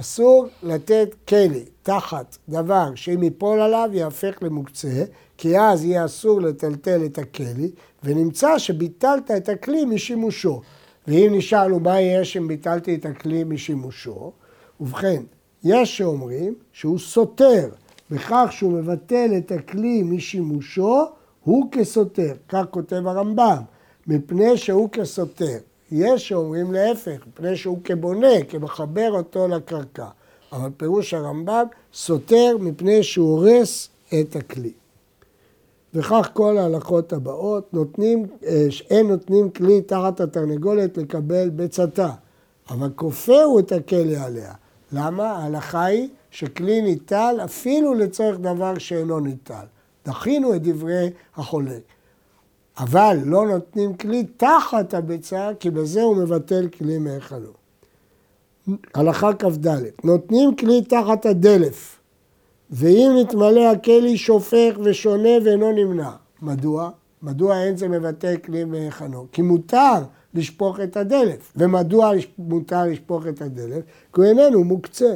אסור 0.00 0.46
לתת 0.62 1.14
כלי 1.28 1.64
תחת 1.82 2.36
דבר 2.48 2.94
שאם 2.94 3.22
ייפול 3.22 3.60
עליו 3.60 3.90
יהפך 3.92 4.38
למוקצה, 4.42 5.04
כי 5.38 5.58
אז 5.58 5.84
יהיה 5.84 6.04
אסור 6.04 6.40
לטלטל 6.40 7.04
את 7.04 7.18
הכלי, 7.18 7.70
ונמצא 8.04 8.58
שביטלת 8.58 9.30
את 9.30 9.48
הכלי 9.48 9.84
משימושו. 9.84 10.60
ואם 11.08 11.32
נשאלנו 11.36 11.80
מה 11.80 12.00
יש 12.00 12.36
אם 12.36 12.48
ביטלתי 12.48 12.94
את 12.94 13.06
הכלי 13.06 13.44
משימושו, 13.44 14.32
ובכן, 14.80 15.22
יש 15.64 15.98
שאומרים 15.98 16.54
שהוא 16.72 16.98
סותר 16.98 17.68
בכך 18.10 18.48
שהוא 18.50 18.72
מבטל 18.72 19.30
את 19.38 19.52
הכלי 19.52 20.02
משימושו, 20.02 21.04
הוא 21.44 21.68
כסותר, 21.72 22.34
כך 22.48 22.64
כותב 22.70 23.06
הרמב"ם, 23.06 23.62
מפני 24.06 24.56
שהוא 24.56 24.88
כסותר. 24.90 25.58
יש 25.92 26.28
שאומרים 26.28 26.72
להפך, 26.72 27.26
מפני 27.26 27.56
שהוא 27.56 27.78
כבונה, 27.84 28.44
כמחבר 28.48 29.10
אותו 29.12 29.48
לקרקע. 29.48 30.08
אבל 30.52 30.70
פירוש 30.76 31.14
הרמב"ם 31.14 31.66
סותר 31.94 32.56
מפני 32.60 33.02
שהוא 33.02 33.30
הורס 33.30 33.88
את 34.20 34.36
הכלי. 34.36 34.72
וכך 35.94 36.30
כל 36.32 36.58
ההלכות 36.58 37.12
הבאות, 37.12 37.74
נותנים, 37.74 38.26
אה, 38.46 38.66
אין 38.90 39.06
נותנים 39.08 39.50
כלי 39.50 39.82
תחת 39.82 40.20
התרנגולת 40.20 40.96
לקבל 40.96 41.48
ביצתה, 41.48 42.10
אבל 42.70 42.88
כופהו 42.94 43.58
את 43.58 43.72
הכלי 43.72 44.16
עליה. 44.16 44.52
למה? 44.92 45.30
ההלכה 45.30 45.84
היא 45.84 46.08
שכלי 46.30 46.82
ניטל 46.82 47.36
אפילו 47.44 47.94
לצורך 47.94 48.38
דבר 48.38 48.78
שאינו 48.78 49.20
ניטל. 49.20 49.64
דחינו 50.06 50.54
את 50.54 50.62
דברי 50.62 51.10
החולק. 51.36 51.82
אבל 52.78 53.18
לא 53.24 53.46
נותנים 53.46 53.94
כלי 53.94 54.26
תחת 54.36 54.94
הביצה, 54.94 55.50
כי 55.60 55.70
בזה 55.70 56.02
הוא 56.02 56.16
מבטל 56.16 56.68
כלי 56.68 56.98
מהיכלו. 56.98 57.50
הלכה 58.94 59.32
כ"ד, 59.32 59.66
נותנים 60.04 60.56
כלי 60.56 60.82
תחת 60.82 61.26
הדלף, 61.26 62.00
ואם 62.70 63.10
נתמלא 63.20 63.70
הכלי 63.70 64.16
שופך 64.16 64.78
ושונה 64.84 65.28
ואינו 65.44 65.72
נמנע. 65.72 66.10
מדוע? 66.42 66.90
מדוע 67.22 67.62
אין 67.62 67.76
זה 67.76 67.88
מבטל 67.88 68.36
כלי 68.36 68.64
מהיכנו? 68.64 69.26
כי 69.32 69.42
מותר 69.42 70.02
לשפוך 70.34 70.80
את 70.80 70.96
הדלף. 70.96 71.52
ומדוע 71.56 72.10
מותר 72.38 72.84
לשפוך 72.84 73.26
את 73.26 73.42
הדלף? 73.42 73.84
כי 74.12 74.20
הוא 74.20 74.24
איננו 74.24 74.64
מוקצה. 74.64 75.14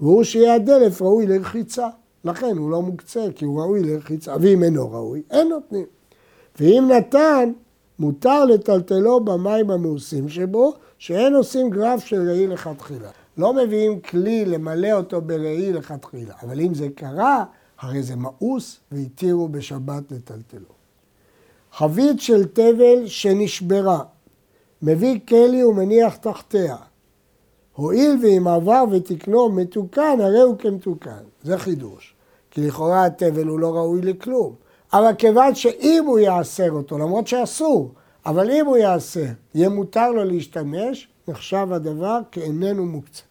והוא 0.00 0.24
שיהיה 0.24 0.54
הדלף 0.54 1.02
ראוי 1.02 1.26
לרחיצה. 1.26 1.88
לכן 2.24 2.56
הוא 2.56 2.70
לא 2.70 2.82
מוקצה, 2.82 3.26
כי 3.34 3.44
הוא 3.44 3.60
ראוי 3.60 3.82
לרחיצה. 3.82 4.36
ואם 4.40 4.62
אינו 4.62 4.92
ראוי, 4.92 5.22
אין 5.30 5.48
נותנים. 5.48 5.86
ואם 6.60 6.90
נתן, 6.96 7.52
מותר 7.98 8.44
לטלטלו 8.44 9.24
במים 9.24 9.70
המאוסים 9.70 10.28
שבו, 10.28 10.74
שאין 10.98 11.34
עושים 11.34 11.70
גרף 11.70 12.04
של 12.04 12.28
ראי 12.28 12.46
לכתחילה. 12.46 13.10
לא 13.38 13.54
מביאים 13.54 14.00
כלי 14.00 14.44
למלא 14.44 14.92
אותו 14.92 15.20
בראי 15.20 15.72
לכתחילה, 15.72 16.34
אבל 16.42 16.60
אם 16.60 16.74
זה 16.74 16.88
קרה, 16.94 17.44
הרי 17.80 18.02
זה 18.02 18.16
מאוס 18.16 18.80
והתירו 18.92 19.48
בשבת 19.48 20.12
לטלטלו. 20.12 20.78
חבית 21.72 22.20
של 22.20 22.44
תבל 22.44 23.06
שנשברה, 23.06 24.02
מביא 24.82 25.18
כלי 25.28 25.64
ומניח 25.64 26.16
תחתיה. 26.16 26.76
הואיל 27.74 28.18
ואם 28.22 28.48
עבר 28.48 28.84
ותקנו 28.90 29.48
מתוקן, 29.48 30.18
הרי 30.20 30.40
הוא 30.40 30.58
כמתוקן. 30.58 31.22
זה 31.42 31.58
חידוש. 31.58 32.14
כי 32.50 32.66
לכאורה 32.66 33.04
התבל 33.04 33.46
הוא 33.46 33.60
לא 33.60 33.74
ראוי 33.74 34.00
לכלום. 34.02 34.54
אבל 34.92 35.14
כיוון 35.18 35.54
שאם 35.54 36.04
הוא 36.06 36.18
יאסר 36.18 36.70
אותו, 36.70 36.98
למרות 36.98 37.26
שאסור, 37.26 37.92
אבל 38.26 38.50
אם 38.50 38.66
הוא 38.66 38.76
יאסר, 38.76 39.26
יהיה 39.54 39.68
מותר 39.68 40.10
לו 40.10 40.24
להשתמש, 40.24 41.08
נחשב 41.28 41.68
הדבר 41.70 42.18
כאיננו 42.32 42.86
מוקצה. 42.86 43.22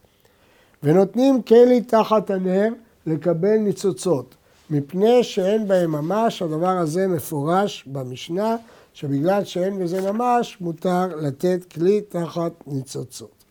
ונותנים 0.84 1.42
כלי 1.42 1.82
תחת 1.82 2.30
הנר 2.30 2.70
לקבל 3.06 3.58
ניצוצות, 3.58 4.36
מפני 4.70 5.24
שאין 5.24 5.68
בהם 5.68 5.92
ממש, 5.92 6.42
הדבר 6.42 6.78
הזה 6.78 7.08
מפורש 7.08 7.84
במשנה, 7.88 8.56
שבגלל 8.98 9.44
שאין 9.44 9.80
בזה 9.80 10.12
ממש, 10.12 10.62
מותר 10.62 11.08
לתת 11.16 11.66
כלי 11.74 12.02
תחת 12.02 12.52
ניצוצות. 12.68 13.44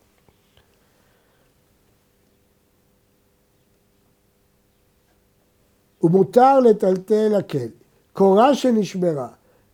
ומותר 6.02 6.60
לטלטל 6.60 7.34
הכלי. 7.38 7.68
קורה 8.12 8.54
שנשברה, 8.54 9.28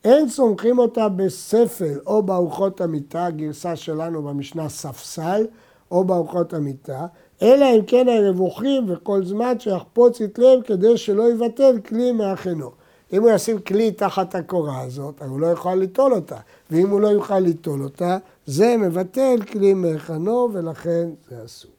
אין 0.04 0.28
סומכים 0.28 0.78
אותה 0.78 1.08
בספל 1.08 1.98
או 2.06 2.22
בארוחות 2.22 2.80
המיטה, 2.80 3.30
גרסה 3.30 3.76
שלנו 3.76 4.22
במשנה 4.22 4.68
ספסל, 4.68 5.46
או 5.90 6.04
בארוחות 6.04 6.54
המיטה, 6.54 7.06
אלא 7.42 7.64
אם 7.64 7.84
כן 7.86 8.06
הרווחים 8.08 8.84
וכל 8.88 9.24
זמן 9.24 9.58
שיחפוץ 9.58 10.20
יתלב 10.20 10.62
כדי 10.62 10.96
שלא 10.96 11.30
יבטל 11.32 11.80
כלי 11.80 12.12
מאחינו. 12.12 12.81
אם 13.12 13.22
הוא 13.22 13.30
ישים 13.30 13.58
כלי 13.58 13.92
תחת 13.92 14.34
הקורה 14.34 14.80
הזאת, 14.80 15.22
הוא 15.22 15.40
לא 15.40 15.46
יוכל 15.46 15.74
ליטול 15.74 16.12
אותה, 16.12 16.36
ואם 16.70 16.88
הוא 16.88 17.00
לא 17.00 17.08
יוכל 17.08 17.38
ליטול 17.38 17.82
אותה, 17.82 18.18
זה 18.46 18.76
מבטל 18.76 19.36
כלי 19.52 19.74
מאחנו 19.74 20.48
ולכן 20.52 21.08
זה 21.28 21.44
אסור. 21.44 21.70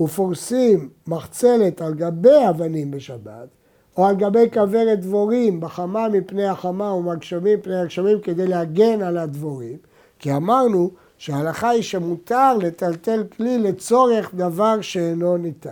ופורסים 0.00 0.88
מחצלת 1.06 1.80
על 1.80 1.94
גבי 1.94 2.48
אבנים 2.48 2.90
בשבת, 2.90 3.48
או 3.96 4.06
על 4.06 4.16
גבי 4.16 4.50
כוורת 4.52 5.00
דבורים 5.00 5.60
בחמה 5.60 6.08
מפני 6.08 6.46
החמה 6.46 6.92
ומגשמים 6.92 7.58
מפני 7.58 7.76
הגשמים 7.76 8.20
כדי 8.20 8.46
להגן 8.46 9.02
על 9.02 9.18
הדבורים, 9.18 9.76
כי 10.18 10.32
אמרנו 10.32 10.90
שההלכה 11.18 11.68
היא 11.68 11.82
שמותר 11.82 12.56
לטלטל 12.56 13.24
כלי 13.36 13.58
לצורך 13.58 14.34
דבר 14.34 14.80
שאינו 14.80 15.36
ניטל. 15.36 15.70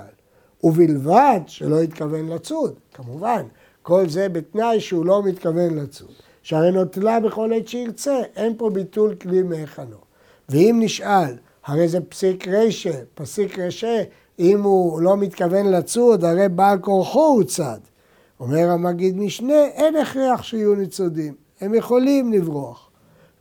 ובלבד 0.65 1.41
שלא 1.47 1.83
יתכוון 1.83 2.29
לצוד, 2.29 2.75
כמובן. 2.95 3.43
כל 3.83 4.09
זה 4.09 4.29
בתנאי 4.29 4.81
שהוא 4.81 5.07
לא 5.07 5.23
מתכוון 5.23 5.79
לצוד. 5.79 6.11
שהרי 6.43 6.73
נוטלה 6.73 7.21
בכל 7.21 7.53
עת 7.53 7.69
שירצה, 7.69 8.21
אין 8.37 8.55
פה 8.57 8.71
ביטול 8.71 9.15
כלי 9.15 9.43
מהיכנו. 9.43 9.97
ואם 10.49 10.77
נשאל, 10.81 11.35
הרי 11.67 11.89
זה 11.89 12.01
פסיק 12.01 12.49
רשע, 12.49 12.95
פסיק 13.15 13.59
רשע, 13.59 14.03
אם 14.39 14.63
הוא 14.63 15.01
לא 15.01 15.17
מתכוון 15.17 15.67
לצוד, 15.67 16.25
הרי 16.25 16.49
בעל 16.49 16.79
כורחו 16.79 17.27
הוא 17.27 17.45
צד. 17.45 17.79
אומר 18.41 18.71
המגיד 18.71 19.17
משנה, 19.17 19.65
אין 19.65 19.97
הכרח 19.97 20.43
שיהיו 20.43 20.75
ניצודים, 20.75 21.35
הם 21.61 21.75
יכולים 21.75 22.33
לברוח. 22.33 22.91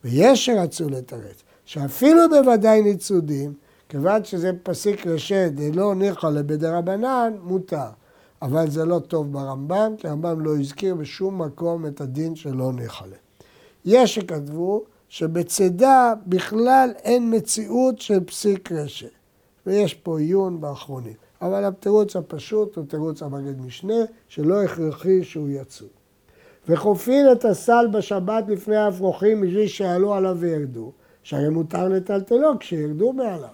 ויש 0.03 0.45
שרצו 0.45 0.89
לתרץ, 0.89 1.43
שאפילו 1.65 2.21
בוודאי 2.29 2.81
ניצודים, 2.81 3.53
כיוון 3.89 4.23
שזה 4.23 4.51
פסיק 4.63 5.07
רשת 5.07 5.51
דלא 5.55 5.95
ניחא 5.95 6.27
לבדי 6.27 6.67
רבנן, 6.67 7.33
מותר. 7.43 7.89
אבל 8.41 8.69
זה 8.69 8.85
לא 8.85 8.99
טוב 8.99 9.33
ברמב"ם, 9.33 9.93
כי 9.97 10.07
הרמב"ם 10.07 10.41
לא 10.41 10.57
הזכיר 10.57 10.95
בשום 10.95 11.41
מקום 11.41 11.85
את 11.85 12.01
הדין 12.01 12.35
שלא 12.35 12.71
נחלה. 12.73 13.15
יש 13.85 14.15
שכתבו 14.15 14.83
שבצידה 15.09 16.13
בכלל 16.27 16.89
אין 17.03 17.35
מציאות 17.35 18.01
של 18.01 18.23
פסיק 18.23 18.71
רשת, 18.71 19.09
ויש 19.65 19.93
פה 19.93 20.19
עיון 20.19 20.61
באחרונים. 20.61 21.13
אבל 21.41 21.65
התירוץ 21.65 22.15
הפשוט 22.15 22.75
הוא 22.75 22.85
תירוץ 22.87 23.23
המגד 23.23 23.61
משנה, 23.61 24.03
שלא 24.27 24.63
הכרחי 24.63 25.23
שהוא 25.23 25.49
יצוא. 25.49 25.87
וחופין 26.69 27.31
את 27.31 27.45
הסל 27.45 27.87
בשבת 27.91 28.43
לפני 28.47 28.75
האפרוחים 28.75 29.41
בשביל 29.41 29.67
שיעלו 29.67 30.13
עליו 30.13 30.37
וירדו, 30.39 30.91
שהרי 31.23 31.49
מותר 31.49 31.87
לטלטלו 31.87 32.59
כשירדו 32.59 33.13
מעליו. 33.13 33.49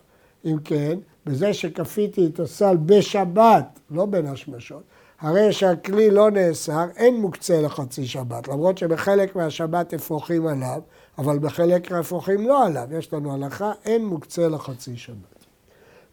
אם 0.46 0.58
כן, 0.64 1.00
בזה 1.28 1.54
שכפיתי 1.54 2.26
את 2.26 2.40
הסל 2.40 2.78
בשבת, 2.86 3.80
לא 3.92 4.06
בין 4.06 4.26
השמשות, 4.26 4.84
הרי 5.20 5.54
שהכלי 5.54 6.12
לא 6.12 6.32
נאסר, 6.32 6.86
אין 6.96 7.22
מוקצה 7.22 7.62
לחצי 7.62 8.06
שבת, 8.06 8.48
למרות 8.48 8.78
שבחלק 8.78 9.36
מהשבת 9.36 9.94
אפרוחים 9.94 10.48
עליו, 10.48 10.82
אבל 11.18 11.40
בחלק 11.40 11.92
מהאפרוחים 11.92 12.48
לא 12.48 12.66
עליו. 12.66 12.88
יש 12.92 13.14
לנו 13.14 13.34
הלכה, 13.34 13.72
אין 13.86 14.06
מוקצה 14.06 14.48
לחצי 14.48 14.98
שבת. 14.98 15.46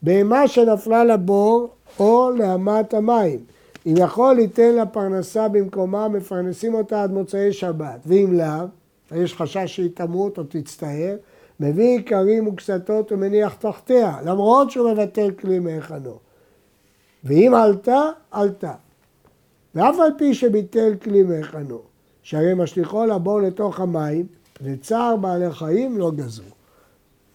בהמה 0.03 0.49
שנפלה 0.49 1.05
לבור 1.05 1.69
או 1.99 2.31
לאמת 2.31 2.95
המים, 2.95 3.41
אם 3.87 3.95
יכול 3.97 4.35
ליתן 4.35 4.75
לה 4.75 4.87
פרנסה 4.87 5.49
במקומה, 5.49 6.09
מפרנסים 6.09 6.75
אותה 6.75 7.03
עד 7.03 7.13
מוצאי 7.13 7.53
שבת, 7.53 8.01
ואם 8.07 8.33
לאו, 8.33 8.67
יש 9.17 9.35
חשש 9.35 9.65
שהיא 9.67 9.91
תמות 9.95 10.39
או 10.39 10.43
תצטער, 10.49 11.17
מביא 11.61 11.99
עיקרים 11.99 12.47
וקסתות 12.47 13.13
ומניח 13.13 13.55
תחתיה, 13.55 14.17
למרות 14.25 14.71
שהוא 14.71 14.91
מבטל 14.91 15.31
כלי 15.31 15.59
מהיכנו. 15.59 16.19
ואם 17.25 17.53
עלתה, 17.55 18.01
עלתה. 18.31 18.73
ואף 19.75 19.97
על 19.99 20.11
פי 20.19 20.35
שביטל 20.35 20.95
כלי 21.03 21.23
מהיכנו, 21.23 21.79
שהרי 22.23 22.55
משליכו 22.55 23.07
לבור 23.07 23.41
לתוך 23.41 23.81
המים, 23.81 24.27
וצער 24.63 25.17
בעלי 25.17 25.53
חיים 25.53 25.99
לא 25.99 26.11
גזרו. 26.11 26.51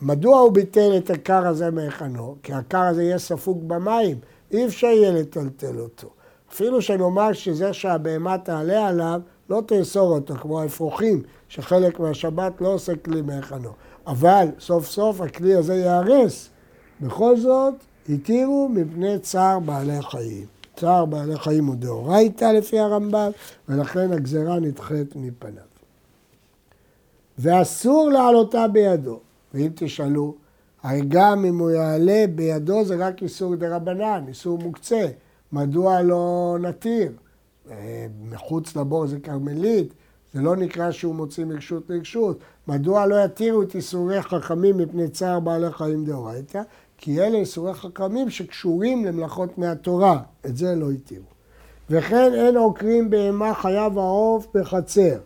מדוע 0.02 0.40
הוא 0.40 0.52
ביטל 0.52 0.98
את 0.98 1.10
הקר 1.10 1.48
הזה 1.48 1.72
מהיכנו? 1.72 2.36
כי 2.44 2.54
הקר 2.54 2.82
הזה 2.82 3.04
יהיה 3.04 3.20
ספוג 3.20 3.68
במים, 3.68 4.18
אי 4.52 4.66
אפשר 4.66 4.88
יהיה 4.88 5.12
לטלטל 5.12 5.80
אותו. 5.80 6.10
אפילו 6.52 6.82
שנאמר 6.82 7.34
שזה 7.34 7.74
שהבהמה 7.74 8.38
תעלה 8.38 8.88
עליו, 8.88 9.22
לא 9.50 9.62
תאסור 9.66 10.14
אותו, 10.14 10.36
כמו 10.36 10.62
האפרוחים, 10.62 11.24
שחלק 11.48 12.00
מהשבת 12.00 12.62
לא 12.62 12.74
עושה 12.74 12.96
כלי 12.96 13.22
מהיכנו. 13.22 13.70
אבל 14.10 14.48
סוף 14.60 14.88
סוף 14.88 15.22
הכלי 15.22 15.56
הזה 15.56 15.76
ייהרס. 15.76 16.50
בכל 17.02 17.38
זאת, 17.38 17.74
התירו 18.10 18.70
מפני 18.70 19.20
צער 19.20 19.60
בעלי 19.60 20.02
חיים. 20.02 20.46
צער 20.76 21.06
בעלי 21.06 21.38
חיים 21.38 21.66
הוא 21.66 21.76
דאורייתא 21.76 22.46
לפי 22.46 22.80
הרמב"ם, 22.80 23.32
ולכן 23.70 24.12
הגזרה 24.12 24.60
נדחית 24.60 25.16
מפניו. 25.16 25.64
ואסור 27.38 28.10
להעלותה 28.10 28.68
בידו. 28.68 29.20
ואם 29.54 29.70
תשאלו, 29.76 30.36
הרי 30.84 31.02
גם 31.08 31.46
אם 31.46 31.60
הוא 31.60 31.72
יעלה 31.72 32.26
בידו 32.36 32.86
זה 32.86 32.96
רק 32.96 33.24
איסור 33.24 33.56
דה 33.56 33.76
רבנן, 33.76 34.24
איסור 34.28 34.58
מוקצה. 34.58 35.08
מדוע 35.52 36.02
לא 36.02 36.58
נתיר? 36.62 37.12
אה, 37.72 38.08
מחוץ 38.30 38.76
לבור 38.76 39.08
זה 39.08 39.20
כרמלית, 39.20 39.94
זה 40.34 40.42
לא 40.42 40.56
נקרא 40.56 40.92
שהוא 40.92 41.16
מוציא 41.16 41.46
מרשות 41.46 41.90
לרשות. 41.90 42.40
מדוע 42.68 43.06
לא 43.06 43.16
יתירו 43.26 43.62
את 43.62 43.76
איסורי 43.76 44.22
חכמים 44.22 44.78
מפני 44.78 45.08
צער 45.08 45.40
בעלי 45.40 45.72
חיים 45.72 46.06
דאורייתא? 46.06 46.62
כי 46.98 47.22
אלה 47.22 47.38
איסורי 47.38 47.74
חכמים 47.74 48.30
שקשורים 48.30 49.06
למלאכות 49.06 49.58
מהתורה, 49.58 50.22
את 50.46 50.58
זה 50.58 50.76
לא 50.76 50.92
התירו. 50.92 51.26
וכן 51.90 52.34
אין 52.34 52.58
עוקרים 52.58 53.10
בהמה 53.10 53.54
חייב 53.54 53.98
העוף 53.98 54.48
בחצר, 54.54 55.18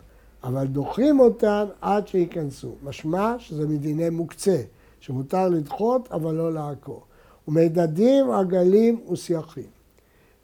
אבל 0.44 0.66
דוחים 0.66 1.20
אותן 1.20 1.64
עד 1.80 2.08
שייכנסו. 2.08 2.74
משמע 2.82 3.34
שזה 3.38 3.68
מדיני 3.68 4.10
מוקצה, 4.10 4.62
שמותר 5.00 5.48
לדחות 5.48 6.08
אבל 6.12 6.34
לא 6.34 6.52
לעקור. 6.52 7.02
ומדדים 7.48 8.30
עגלים 8.30 9.00
וסייחים. 9.12 9.74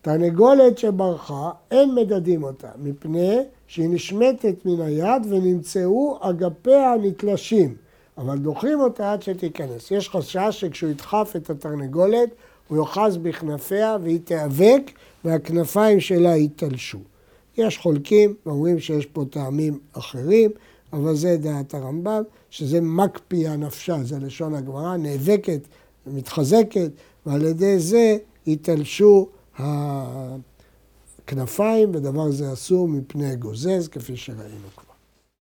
תרנגולת 0.03 0.79
שברחה, 0.79 1.51
אין 1.70 1.94
מדדים 1.94 2.42
אותה, 2.42 2.68
מפני 2.79 3.38
שהיא 3.70 3.88
נשמטת 3.88 4.54
מן 4.64 4.80
היד 4.80 5.26
ונמצאו 5.28 6.18
אגפיה 6.20 6.94
נתלשים, 7.02 7.74
אבל 8.18 8.38
דוחים 8.38 8.80
אותה 8.80 9.12
עד 9.12 9.22
שתיכנס. 9.22 9.90
יש 9.90 10.09
חשש 10.09 10.48
שכשהוא 10.50 10.90
ידחף 10.90 11.33
את 11.37 11.50
התרנגולת, 11.50 12.28
הוא 12.68 12.78
יאחז 12.78 13.16
בכנפיה 13.16 13.96
והיא 14.02 14.20
תיאבק 14.24 14.90
והכנפיים 15.24 16.00
שלה 16.00 16.37
ייתלשו. 16.37 16.98
יש 17.56 17.78
חולקים 17.78 18.35
ואומרים 18.46 18.80
שיש 18.80 19.06
פה 19.06 19.24
טעמים 19.30 19.78
אחרים, 19.92 20.50
אבל 20.92 21.14
זה 21.14 21.37
דעת 21.37 21.74
הרמב"ם, 21.74 22.22
שזה 22.50 22.80
מקפיאה 22.80 23.56
נפשה, 23.56 23.96
זה 24.02 24.18
לשון 24.18 24.54
הגמרא, 24.54 24.96
נאבקת 24.96 25.61
ומתחזקת, 26.06 26.90
ועל 27.26 27.44
ידי 27.44 27.78
זה 27.78 28.16
ייתלשו 28.46 29.28
הכנפיים, 31.31 31.95
ודבר 31.95 32.31
זה 32.31 32.53
אסור 32.53 32.88
מפני 32.88 33.37
גוזז, 33.37 33.88
כפי 33.88 34.16
שראינו 34.16 34.69
כבר. 34.77 34.89